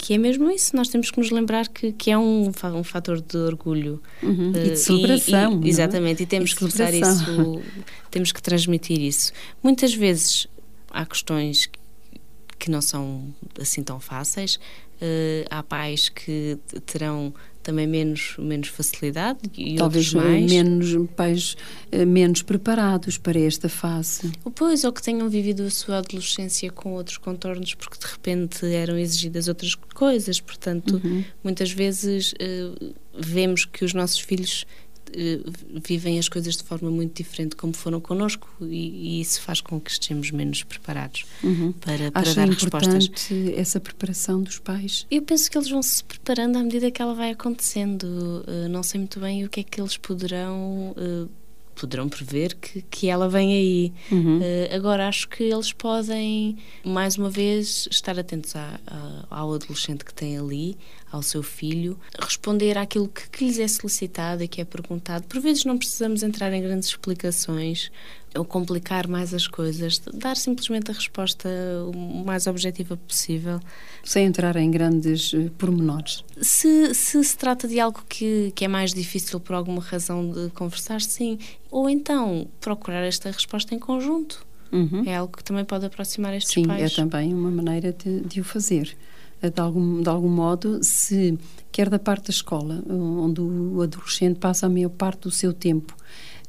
que 0.00 0.14
é 0.14 0.18
mesmo 0.18 0.50
isso, 0.50 0.74
nós 0.74 0.88
temos 0.88 1.10
que 1.10 1.18
nos 1.18 1.30
lembrar 1.30 1.68
que, 1.68 1.92
que 1.92 2.10
é 2.10 2.16
um, 2.16 2.50
um 2.74 2.82
fator 2.82 3.20
de 3.20 3.36
orgulho 3.36 4.02
uhum. 4.22 4.50
uh, 4.50 4.56
e 4.56 4.70
de 4.70 4.76
celebração. 4.78 5.60
E, 5.62 5.66
e, 5.66 5.68
exatamente, 5.68 6.22
e 6.22 6.26
temos 6.26 6.52
e 6.52 6.56
que 6.56 6.64
usar 6.64 6.94
isso, 6.94 7.60
temos 8.10 8.32
que 8.32 8.40
transmitir 8.40 8.98
isso. 8.98 9.30
Muitas 9.62 9.92
vezes 9.92 10.46
há 10.90 11.04
questões 11.04 11.68
que 12.58 12.70
não 12.70 12.80
são 12.80 13.26
assim 13.60 13.82
tão 13.82 14.00
fáceis, 14.00 14.56
uh, 14.56 15.46
há 15.50 15.62
pais 15.62 16.08
que 16.08 16.56
terão 16.86 17.34
também 17.70 17.86
menos, 17.86 18.34
menos 18.36 18.68
facilidade 18.68 19.38
e 19.56 19.76
Talvez 19.76 20.12
outros 20.12 20.30
mais. 20.30 20.50
menos 20.50 21.08
pais 21.14 21.56
eh, 21.92 22.04
menos 22.04 22.42
preparados 22.42 23.16
para 23.16 23.38
esta 23.38 23.68
fase. 23.68 24.32
Pois, 24.56 24.82
ou 24.82 24.92
que 24.92 25.00
tenham 25.00 25.28
vivido 25.28 25.62
a 25.62 25.70
sua 25.70 25.98
adolescência 25.98 26.70
com 26.72 26.94
outros 26.94 27.16
contornos 27.16 27.74
porque 27.74 27.96
de 27.98 28.12
repente 28.12 28.66
eram 28.66 28.98
exigidas 28.98 29.46
outras 29.46 29.76
coisas. 29.76 30.40
Portanto, 30.40 31.00
uhum. 31.02 31.24
muitas 31.44 31.70
vezes 31.70 32.32
uh, 32.32 32.94
vemos 33.16 33.64
que 33.64 33.84
os 33.84 33.94
nossos 33.94 34.18
filhos 34.18 34.66
vivem 35.86 36.18
as 36.18 36.28
coisas 36.28 36.56
de 36.56 36.62
forma 36.62 36.90
muito 36.90 37.16
diferente 37.22 37.56
como 37.56 37.72
foram 37.72 38.00
connosco 38.00 38.48
e, 38.60 39.18
e 39.18 39.20
isso 39.20 39.40
faz 39.42 39.60
com 39.60 39.80
que 39.80 39.90
estejamos 39.90 40.30
menos 40.30 40.62
preparados 40.62 41.24
uhum. 41.42 41.72
para, 41.72 42.10
para 42.10 42.34
dar 42.34 42.48
respostas. 42.48 43.10
essa 43.56 43.80
preparação 43.80 44.42
dos 44.42 44.58
pais? 44.58 45.06
Eu 45.10 45.22
penso 45.22 45.50
que 45.50 45.58
eles 45.58 45.70
vão 45.70 45.82
se 45.82 46.02
preparando 46.04 46.56
à 46.56 46.62
medida 46.62 46.90
que 46.90 47.00
ela 47.00 47.14
vai 47.14 47.30
acontecendo. 47.30 48.04
Uh, 48.46 48.68
não 48.68 48.82
sei 48.82 49.00
muito 49.00 49.20
bem 49.20 49.44
o 49.44 49.48
que 49.48 49.60
é 49.60 49.62
que 49.62 49.80
eles 49.80 49.96
poderão 49.96 50.94
uh, 50.96 51.28
poderão 51.80 52.08
prever 52.08 52.54
que, 52.56 52.82
que 52.82 53.08
ela 53.08 53.28
vem 53.28 53.52
aí. 53.52 53.92
Uhum. 54.12 54.38
Uh, 54.38 54.74
agora, 54.74 55.08
acho 55.08 55.28
que 55.28 55.44
eles 55.44 55.72
podem, 55.72 56.58
mais 56.84 57.16
uma 57.16 57.30
vez, 57.30 57.88
estar 57.90 58.18
atentos 58.18 58.54
a, 58.54 58.78
a, 58.86 59.24
ao 59.30 59.54
adolescente 59.54 60.04
que 60.04 60.12
tem 60.12 60.36
ali, 60.36 60.76
ao 61.10 61.22
seu 61.22 61.42
filho, 61.42 61.98
responder 62.18 62.78
àquilo 62.78 63.08
que, 63.08 63.28
que 63.28 63.44
lhes 63.44 63.58
é 63.58 63.66
solicitado 63.66 64.42
e 64.42 64.48
que 64.48 64.60
é 64.60 64.64
perguntado. 64.64 65.26
Por 65.26 65.40
vezes 65.40 65.64
não 65.64 65.76
precisamos 65.76 66.22
entrar 66.22 66.52
em 66.52 66.62
grandes 66.62 66.88
explicações 66.88 67.90
ou 68.36 68.44
complicar 68.44 69.08
mais 69.08 69.34
as 69.34 69.48
coisas, 69.48 70.00
dar 70.14 70.36
simplesmente 70.36 70.90
a 70.90 70.94
resposta 70.94 71.48
o 71.92 72.24
mais 72.24 72.46
objetiva 72.46 72.96
possível. 72.96 73.58
Sem 74.04 74.26
entrar 74.26 74.54
em 74.56 74.70
grandes 74.70 75.32
uh, 75.32 75.50
pormenores. 75.58 76.24
Se, 76.40 76.94
se 76.94 77.22
se 77.24 77.36
trata 77.36 77.66
de 77.66 77.80
algo 77.80 78.02
que, 78.08 78.52
que 78.54 78.64
é 78.64 78.68
mais 78.68 78.94
difícil 78.94 79.40
por 79.40 79.54
alguma 79.54 79.82
razão 79.82 80.30
de 80.30 80.50
conversar, 80.50 81.00
sim. 81.00 81.38
Ou 81.70 81.90
então 81.90 82.46
procurar 82.60 83.02
esta 83.02 83.30
resposta 83.30 83.74
em 83.74 83.78
conjunto. 83.78 84.46
Uhum. 84.70 85.02
É 85.04 85.16
algo 85.16 85.36
que 85.36 85.42
também 85.42 85.64
pode 85.64 85.84
aproximar 85.86 86.32
estes 86.34 86.54
sim, 86.54 86.64
pais. 86.64 86.92
Sim, 86.92 87.00
é 87.00 87.04
também 87.04 87.34
uma 87.34 87.50
maneira 87.50 87.92
de, 87.92 88.20
de 88.20 88.40
o 88.40 88.44
fazer 88.44 88.96
de 89.48 89.60
algum, 89.60 90.02
de 90.02 90.08
algum 90.08 90.28
modo, 90.28 90.80
se 90.82 91.38
quer 91.72 91.88
da 91.88 91.98
parte 91.98 92.26
da 92.26 92.30
escola, 92.30 92.82
onde 92.88 93.40
o 93.40 93.80
adolescente 93.80 94.38
passa 94.38 94.66
a 94.66 94.68
maior 94.68 94.90
parte 94.90 95.22
do 95.22 95.30
seu 95.30 95.52
tempo, 95.52 95.94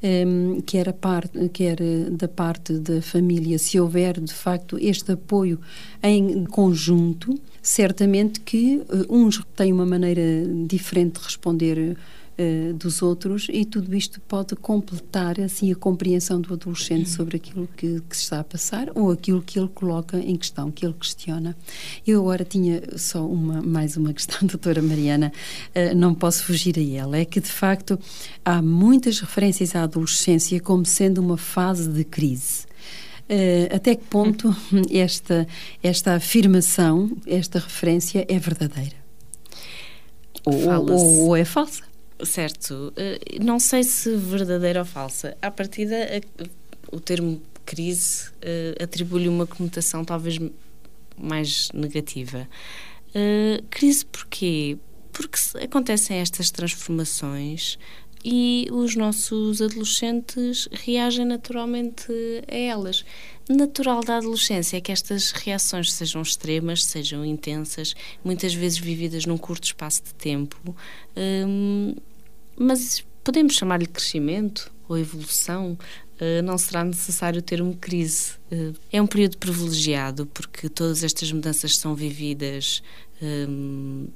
um, 0.02 0.06
ehm, 0.06 0.60
quer, 0.66 0.88
a 0.88 0.92
parte, 0.92 1.48
quer 1.50 1.78
da 2.10 2.28
parte 2.28 2.78
da 2.78 3.00
família, 3.00 3.58
se 3.58 3.78
houver 3.78 4.20
de 4.20 4.32
facto 4.32 4.76
este 4.80 5.12
apoio 5.12 5.60
em 6.02 6.44
conjunto, 6.44 7.38
certamente 7.62 8.40
que 8.40 8.82
uh, 8.88 9.06
uns 9.08 9.40
têm 9.54 9.72
uma 9.72 9.86
maneira 9.86 10.22
diferente 10.66 11.20
de 11.20 11.24
responder 11.24 11.96
uh, 12.42 12.74
dos 12.74 13.02
outros 13.02 13.46
e 13.50 13.64
tudo 13.64 13.94
isto 13.94 14.20
pode 14.22 14.56
completar 14.56 15.40
assim 15.40 15.70
a 15.70 15.74
compreensão 15.74 16.40
do 16.40 16.54
adolescente 16.54 17.08
sobre 17.08 17.36
aquilo 17.36 17.68
que, 17.76 18.00
que, 18.08 18.16
se 18.16 18.24
está 18.24 18.40
a 18.40 18.44
passar 18.44 18.88
ou 18.94 19.10
aquilo 19.10 19.42
que 19.42 19.58
ele 19.58 19.68
coloca 19.68 20.18
em 20.18 20.36
questão, 20.36 20.70
que 20.70 20.84
ele 20.84 20.94
questiona. 20.94 21.56
Eu 22.06 22.20
agora 22.20 22.44
tinha 22.44 22.82
só 22.96 23.26
uma 23.26 23.62
mais 23.62 23.96
uma 23.96 24.12
questão, 24.12 24.38
doutora 24.46 24.82
Mariana, 24.82 25.32
uh, 25.74 25.94
não 25.96 26.14
posso 26.14 26.44
fugir 26.44 26.78
a 26.78 26.82
ela, 26.82 27.16
é 27.16 27.24
que 27.24 27.40
de 27.40 27.50
facto 27.50 27.98
há 28.44 28.60
muitas 28.60 29.20
referências 29.20 29.74
à 29.76 29.82
adolescência 29.82 30.60
como 30.60 30.84
sendo 30.84 31.18
uma 31.18 31.36
fase 31.36 31.88
de 31.88 32.04
crise. 32.04 32.64
Uh, 33.22 33.74
até 33.74 33.94
que 33.94 34.04
ponto 34.04 34.54
esta, 34.90 35.46
esta 35.82 36.14
afirmação, 36.14 37.16
esta 37.26 37.58
referência 37.58 38.26
é 38.28 38.38
verdadeira? 38.38 38.96
Ou, 40.44 40.90
ou, 40.90 41.28
ou 41.28 41.36
é 41.36 41.44
falsa? 41.44 41.91
Certo. 42.24 42.92
Uh, 42.96 43.44
não 43.44 43.58
sei 43.58 43.82
se 43.82 44.16
verdadeira 44.16 44.80
ou 44.80 44.86
falsa. 44.86 45.36
À 45.42 45.50
partida, 45.50 45.96
o 46.90 47.00
termo 47.00 47.42
crise 47.64 48.28
uh, 48.28 48.82
atribui-lhe 48.82 49.28
uma 49.28 49.46
conotação 49.46 50.04
talvez 50.04 50.38
mais 51.16 51.70
negativa. 51.72 52.48
Uh, 53.08 53.62
crise 53.70 54.04
porquê? 54.06 54.78
Porque 55.12 55.38
acontecem 55.62 56.18
estas 56.18 56.50
transformações 56.50 57.78
e 58.24 58.68
os 58.70 58.94
nossos 58.94 59.60
adolescentes 59.60 60.68
reagem 60.70 61.24
naturalmente 61.24 62.12
a 62.50 62.56
elas. 62.56 63.04
Natural 63.48 64.00
da 64.00 64.18
adolescência 64.18 64.76
é 64.76 64.80
que 64.80 64.92
estas 64.92 65.32
reações 65.32 65.92
sejam 65.92 66.22
extremas, 66.22 66.84
sejam 66.84 67.24
intensas, 67.24 67.94
muitas 68.24 68.54
vezes 68.54 68.78
vividas 68.78 69.26
num 69.26 69.36
curto 69.36 69.64
espaço 69.64 70.04
de 70.04 70.14
tempo, 70.14 70.74
hum, 71.16 71.94
mas 72.56 73.04
podemos 73.24 73.54
chamar-lhe 73.54 73.86
crescimento 73.86 74.70
ou 74.88 74.98
evolução, 74.98 75.78
uh, 76.20 76.42
não 76.42 76.58
será 76.58 76.84
necessário 76.84 77.40
o 77.40 77.42
termo 77.42 77.76
crise. 77.76 78.32
Uh, 78.50 78.74
é 78.92 79.00
um 79.00 79.06
período 79.06 79.38
privilegiado 79.38 80.26
porque 80.26 80.68
todas 80.68 81.02
estas 81.02 81.30
mudanças 81.32 81.76
são 81.76 81.94
vividas 81.94 82.82
hum, 83.22 84.08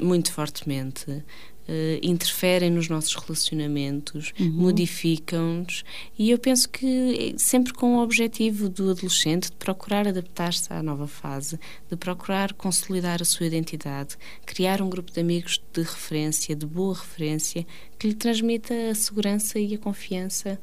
muito 0.00 0.32
fortemente 0.32 1.24
uh, 1.68 1.98
interferem 2.02 2.70
nos 2.70 2.88
nossos 2.88 3.14
relacionamentos, 3.14 4.32
uhum. 4.38 4.50
modificam-nos 4.50 5.84
e 6.18 6.30
eu 6.30 6.38
penso 6.38 6.68
que 6.68 7.34
é 7.34 7.38
sempre 7.38 7.72
com 7.72 7.96
o 7.96 8.02
objetivo 8.02 8.68
do 8.68 8.90
adolescente 8.90 9.50
de 9.50 9.56
procurar 9.56 10.08
adaptar-se 10.08 10.72
à 10.72 10.82
nova 10.82 11.06
fase, 11.06 11.58
de 11.90 11.96
procurar 11.96 12.52
consolidar 12.54 13.20
a 13.20 13.24
sua 13.24 13.46
identidade, 13.46 14.16
criar 14.46 14.80
um 14.80 14.88
grupo 14.88 15.12
de 15.12 15.20
amigos 15.20 15.60
de 15.72 15.82
referência, 15.82 16.56
de 16.56 16.66
boa 16.66 16.94
referência, 16.94 17.66
que 17.98 18.08
lhe 18.08 18.14
transmita 18.14 18.74
a 18.90 18.94
segurança 18.94 19.58
e 19.58 19.74
a 19.74 19.78
confiança 19.78 20.58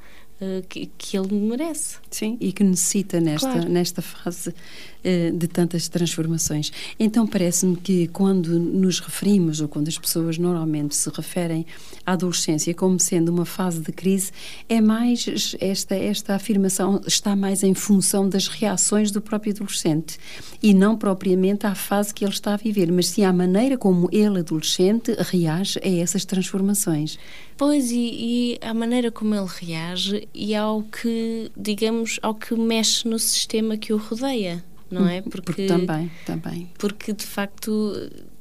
que, 0.68 0.90
que, 0.98 1.18
ele 1.18 1.34
merece. 1.34 1.98
Sim, 2.12 2.38
e 2.42 2.52
que 2.52 2.64
necessita 2.64 3.22
nesta, 3.22 3.50
claro. 3.50 3.70
nesta 3.70 4.02
fase 4.02 4.50
uh, 4.50 5.32
de 5.32 5.48
tantas 5.48 5.88
transformações. 5.88 6.72
Então, 7.00 7.26
parece-me 7.26 7.78
que 7.78 8.08
quando 8.08 8.60
nos 8.60 9.00
referimos, 9.00 9.62
ou 9.62 9.68
quando 9.68 9.88
as 9.88 9.98
pessoas 9.98 10.38
normalmente 10.38 10.96
se 10.96 11.10
referem 11.10 11.66
à 12.06 12.14
adolescência 12.14 12.74
como 12.74 13.00
sendo 13.00 13.30
uma 13.30 13.46
fase 13.46 13.80
de 13.80 13.92
crise, 13.94 14.32
é 14.68 14.82
mais 14.82 15.56
esta, 15.60 15.96
esta 15.96 16.36
afirmação 16.36 17.02
está 17.08 17.36
mais 17.36 17.64
em 17.64 17.74
função 17.74 18.28
das 18.28 18.48
reações 18.48 19.12
do 19.12 19.22
próprio 19.22 19.54
adolescente 19.54 20.18
e 20.62 20.74
não 20.74 20.98
propriamente 20.98 21.66
à 21.66 21.74
fase 21.74 22.14
que 22.14 22.26
ele 22.26 22.34
está 22.34 22.54
a 22.54 22.58
viver, 22.58 22.92
mas 22.92 23.08
sim 23.08 23.24
à 23.24 23.32
maneira 23.32 23.78
como 23.78 24.10
ele, 24.12 24.40
adolescente, 24.40 25.16
reage 25.18 25.80
a 25.84 25.88
essas 25.88 26.26
transformações. 26.26 27.18
Pois, 27.58 27.92
e, 27.92 27.96
e 27.98 28.58
a 28.62 28.74
maneira 28.74 29.12
como 29.12 29.34
ele 29.34 29.48
reage 29.48 30.28
e 30.34 30.54
ao 30.54 30.84
que, 30.84 31.52
digamos, 31.56 32.20
ao 32.22 32.36
que 32.36 32.54
mexe 32.56 33.08
no 33.08 33.18
sistema 33.18 33.78
que 33.78 33.94
o 33.94 33.98
rodeia, 33.98 34.64
não 34.92 35.08
é? 35.08 35.22
Porque, 35.22 35.42
porque 35.42 35.66
também, 35.66 36.12
também. 36.26 36.70
Porque, 36.78 37.14
de 37.14 37.26
facto, 37.26 37.94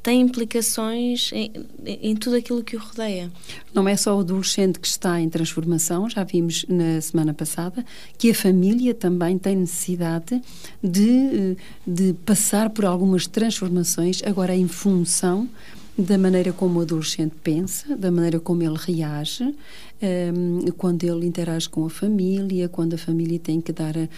tem 0.04 0.20
implicações 0.20 1.30
em, 1.32 1.50
em, 1.86 2.14
tudo 2.14 2.36
aquilo 2.36 2.62
que 2.62 2.76
o 2.76 2.78
rodeia. 2.78 3.32
Não 3.72 3.88
é 3.88 3.96
só 3.96 4.14
o 4.14 4.20
adolescente 4.20 4.78
que 4.78 4.86
está 4.86 5.18
em 5.18 5.30
transformação, 5.30 6.10
já 6.10 6.22
vimos 6.24 6.66
na 6.68 7.00
semana 7.00 7.32
passada 7.32 7.82
que 8.18 8.30
a 8.30 8.34
família 8.34 8.92
também 8.92 9.38
tem 9.38 9.56
necessidade 9.56 10.42
de, 10.82 11.56
de 11.86 12.12
passar 12.26 12.68
por 12.68 12.84
algumas 12.84 13.26
transformações, 13.26 14.22
agora 14.24 14.54
em 14.54 14.68
função 14.68 15.48
da 15.96 16.18
maneira 16.18 16.52
como 16.52 16.78
o 16.78 16.82
adolescente 16.82 17.34
pensa, 17.42 17.96
da 17.96 18.10
maneira 18.10 18.40
como 18.40 18.62
ele 18.62 18.76
reage, 18.76 19.54
um, 20.02 20.70
quando 20.76 21.04
ele 21.04 21.26
interage 21.26 21.68
com 21.68 21.84
a 21.84 21.90
família, 21.90 22.68
quando 22.68 22.94
a 22.94 22.98
família 22.98 23.38
tem 23.38 23.60
que 23.60 23.72
dar 23.72 23.96
uh, 23.96 24.08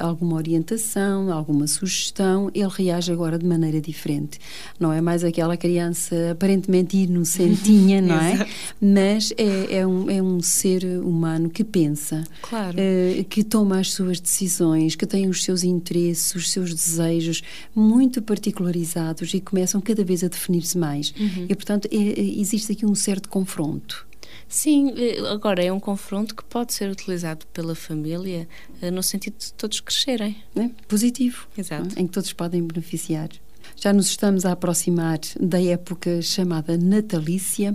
alguma 0.00 0.36
orientação, 0.36 1.32
alguma 1.32 1.66
sugestão, 1.66 2.50
ele 2.54 2.68
reage 2.68 3.12
agora 3.12 3.38
de 3.38 3.46
maneira 3.46 3.80
diferente. 3.80 4.38
Não 4.78 4.92
é 4.92 5.00
mais 5.00 5.24
aquela 5.24 5.56
criança 5.56 6.32
aparentemente 6.32 6.96
inocentinha, 6.96 8.00
não 8.02 8.16
é? 8.16 8.46
Mas 8.80 9.32
é, 9.36 9.78
é, 9.78 9.86
um, 9.86 10.10
é 10.10 10.22
um 10.22 10.40
ser 10.40 10.84
humano 10.84 11.48
que 11.50 11.64
pensa, 11.64 12.24
claro. 12.42 12.76
uh, 12.78 13.24
que 13.24 13.44
toma 13.44 13.78
as 13.78 13.92
suas 13.92 14.20
decisões, 14.20 14.96
que 14.96 15.06
tem 15.06 15.28
os 15.28 15.44
seus 15.44 15.62
interesses, 15.62 16.34
os 16.34 16.50
seus 16.50 16.74
desejos 16.74 17.42
muito 17.74 18.20
particularizados 18.20 19.32
e 19.34 19.40
começam 19.40 19.80
cada 19.80 20.04
vez 20.04 20.24
a 20.24 20.28
definir-se 20.28 20.76
mais. 20.76 21.12
Uhum. 21.18 21.46
E, 21.48 21.54
portanto, 21.54 21.88
é 21.90 22.18
existe 22.40 22.72
aqui 22.72 22.86
um 22.86 22.94
certo 22.94 23.28
confronto. 23.28 24.07
Sim, 24.46 24.92
eh, 24.96 25.18
agora 25.28 25.62
é 25.62 25.72
um 25.72 25.80
confronto 25.80 26.34
que 26.34 26.44
pode 26.44 26.72
ser 26.72 26.90
utilizado 26.90 27.46
pela 27.48 27.74
família 27.74 28.48
eh, 28.80 28.90
no 28.90 29.02
sentido 29.02 29.36
de 29.38 29.52
todos 29.54 29.80
crescerem. 29.80 30.36
É? 30.56 30.68
Positivo. 30.86 31.46
Exato. 31.56 31.98
Em 31.98 32.06
que 32.06 32.12
todos 32.12 32.32
podem 32.32 32.62
beneficiar. 32.62 33.28
Já 33.76 33.92
nos 33.92 34.06
estamos 34.06 34.44
a 34.44 34.52
aproximar 34.52 35.20
da 35.38 35.62
época 35.62 36.20
chamada 36.20 36.76
natalícia, 36.76 37.72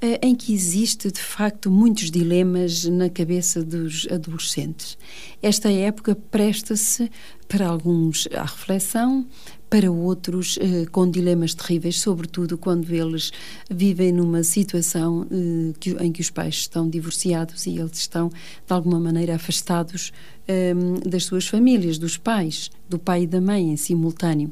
eh, 0.00 0.18
em 0.22 0.34
que 0.34 0.52
existe 0.52 1.10
de 1.10 1.20
facto 1.20 1.70
muitos 1.70 2.10
dilemas 2.10 2.84
na 2.84 3.08
cabeça 3.08 3.64
dos 3.64 4.06
adolescentes. 4.10 4.98
Esta 5.42 5.72
época 5.72 6.14
presta-se 6.14 7.10
para 7.48 7.66
alguns 7.66 8.28
à 8.34 8.42
reflexão, 8.42 9.26
para 9.68 9.90
outros 9.90 10.58
eh, 10.60 10.86
com 10.90 11.10
dilemas 11.10 11.54
terríveis, 11.54 12.00
sobretudo 12.00 12.56
quando 12.56 12.90
eles 12.92 13.30
vivem 13.70 14.12
numa 14.12 14.42
situação 14.42 15.26
eh, 15.30 15.74
que, 15.78 15.90
em 16.02 16.10
que 16.10 16.20
os 16.20 16.30
pais 16.30 16.54
estão 16.54 16.88
divorciados 16.88 17.66
e 17.66 17.78
eles 17.78 17.98
estão, 17.98 18.28
de 18.28 18.72
alguma 18.72 18.98
maneira, 18.98 19.34
afastados 19.34 20.12
eh, 20.46 20.74
das 21.06 21.24
suas 21.24 21.46
famílias, 21.46 21.98
dos 21.98 22.16
pais, 22.16 22.70
do 22.88 22.98
pai 22.98 23.24
e 23.24 23.26
da 23.26 23.40
mãe 23.40 23.70
em 23.70 23.76
simultâneo. 23.76 24.50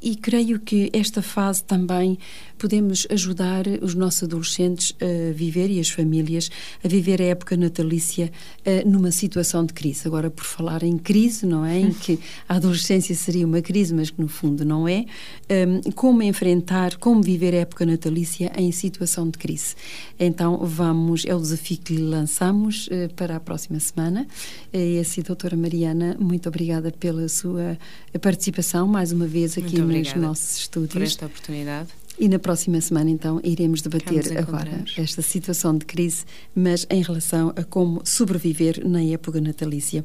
E 0.00 0.16
creio 0.16 0.60
que 0.60 0.90
esta 0.92 1.22
fase 1.22 1.64
também 1.64 2.18
podemos 2.58 3.06
ajudar 3.10 3.64
os 3.82 3.94
nossos 3.94 4.24
adolescentes 4.24 4.94
a 5.00 5.32
viver 5.32 5.70
e 5.70 5.80
as 5.80 5.88
famílias 5.88 6.50
a 6.82 6.88
viver 6.88 7.20
a 7.20 7.26
época 7.26 7.56
natalícia 7.56 8.30
uh, 8.60 8.88
numa 8.88 9.10
situação 9.10 9.64
de 9.64 9.72
crise. 9.72 10.06
Agora, 10.06 10.30
por 10.30 10.44
falar 10.44 10.82
em 10.82 10.98
crise, 10.98 11.46
não 11.46 11.64
é? 11.64 11.78
Em 11.78 11.92
que 11.94 12.18
a 12.48 12.56
adolescência 12.56 13.14
seria 13.14 13.46
uma 13.46 13.60
crise, 13.62 13.94
mas 13.94 14.10
que 14.10 14.20
no 14.20 14.28
fundo 14.28 14.64
não 14.64 14.86
é. 14.86 15.04
Um, 15.50 15.90
como 15.92 16.22
enfrentar, 16.22 16.96
como 16.96 17.22
viver 17.22 17.54
a 17.54 17.58
época 17.58 17.86
natalícia 17.86 18.52
em 18.56 18.70
situação 18.72 19.28
de 19.28 19.38
crise. 19.38 19.74
Então, 20.18 20.58
vamos, 20.64 21.24
é 21.26 21.34
o 21.34 21.40
desafio 21.40 21.78
que 21.78 21.94
lhe 21.94 22.02
lançamos 22.02 22.86
uh, 22.88 23.12
para 23.14 23.36
a 23.36 23.40
próxima 23.40 23.78
semana. 23.80 24.26
E 24.72 24.98
assim, 24.98 25.22
doutora 25.22 25.56
Mariana, 25.56 26.16
muito 26.18 26.48
obrigada 26.48 26.90
pela 26.92 27.28
sua 27.28 27.78
participação 28.20 28.86
mais 28.86 29.12
uma 29.12 29.26
vez 29.26 29.56
aqui 29.56 29.78
no 29.78 29.86
nos 29.86 30.14
nossos 30.14 30.58
estúdios. 30.58 30.92
Por 30.92 31.02
esta 31.02 31.26
oportunidade. 31.26 31.88
E 32.16 32.28
na 32.28 32.38
próxima 32.38 32.80
semana, 32.80 33.10
então, 33.10 33.40
iremos 33.42 33.82
debater 33.82 34.38
agora 34.38 34.84
esta 34.96 35.20
situação 35.20 35.76
de 35.76 35.84
crise, 35.84 36.24
mas 36.54 36.86
em 36.88 37.02
relação 37.02 37.52
a 37.56 37.64
como 37.64 38.02
sobreviver 38.04 38.86
na 38.86 39.02
época 39.02 39.40
natalícia. 39.40 40.04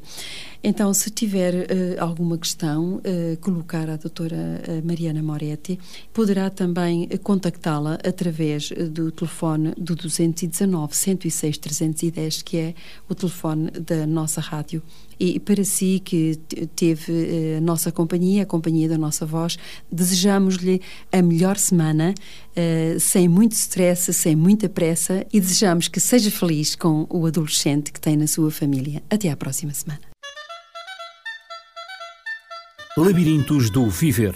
Então, 0.64 0.92
se 0.92 1.12
tiver 1.12 1.54
uh, 1.54 1.68
alguma 2.04 2.36
questão, 2.38 2.96
uh, 2.96 3.38
colocar 3.40 3.88
à 3.90 3.96
doutora 3.96 4.36
uh, 4.36 4.86
Mariana 4.86 5.22
Moretti, 5.22 5.80
poderá 6.12 6.50
também 6.50 7.08
contactá-la 7.22 8.00
através 8.04 8.70
do 8.72 9.12
telefone 9.12 9.74
do 9.78 9.96
219 9.96 10.96
106 10.96 11.58
310, 11.60 12.42
que 12.42 12.58
é 12.58 12.74
o 13.08 13.14
telefone 13.14 13.70
da 13.70 14.08
nossa 14.08 14.42
rádio. 14.42 14.82
E 15.20 15.40
para 15.40 15.64
si 15.66 16.02
que 16.04 16.40
teve 16.76 17.58
a 17.58 17.62
nossa 17.62 17.92
companhia, 17.92 18.44
a 18.44 18.46
companhia 18.46 18.88
da 18.88 18.98
nossa 18.98 19.26
voz, 19.26 19.58
desejamos-lhe 19.92 20.82
a 21.12 21.22
melhor 21.22 21.58
semana, 21.58 22.16
sem 23.00 23.28
muito 23.28 23.52
stress, 23.52 24.14
sem 24.14 24.36
muita 24.36 24.70
pressa 24.70 25.26
e 25.34 25.40
desejamos 25.40 25.90
que 25.90 26.00
seja 26.00 26.32
feliz 26.32 26.76
com 26.76 27.06
o 27.10 27.26
adolescente 27.26 27.92
que 27.92 28.00
tem 28.00 28.16
na 28.16 28.28
sua 28.28 28.50
família. 28.50 29.04
Até 29.10 29.30
à 29.30 29.36
próxima 29.36 29.74
semana. 29.74 30.00
Labirintos 32.98 33.70
do 33.70 33.90
Viver. 33.90 34.36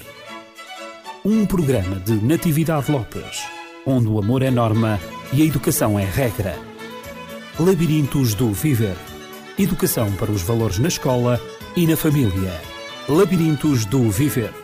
Um 1.26 1.46
programa 1.46 1.98
de 2.02 2.13
Natividade 2.13 2.91
Lopes, 2.91 3.43
onde 3.86 4.08
o 4.08 4.19
amor 4.19 4.41
é 4.41 4.52
norma 4.52 5.00
e 5.32 5.41
a 5.41 5.46
educação 5.46 5.98
é 5.98 6.04
regra. 6.04 6.58
Labirintos 7.58 8.34
do 8.34 8.52
Viver. 8.52 9.12
Educação 9.58 10.12
para 10.13 10.32
os 10.32 10.42
valores 10.42 10.80
na 10.80 10.88
escola 10.88 11.39
e 11.76 11.86
na 11.86 11.96
família. 11.96 12.60
Labirintos 13.08 13.86
do 13.86 14.10
Viver. 14.10 14.62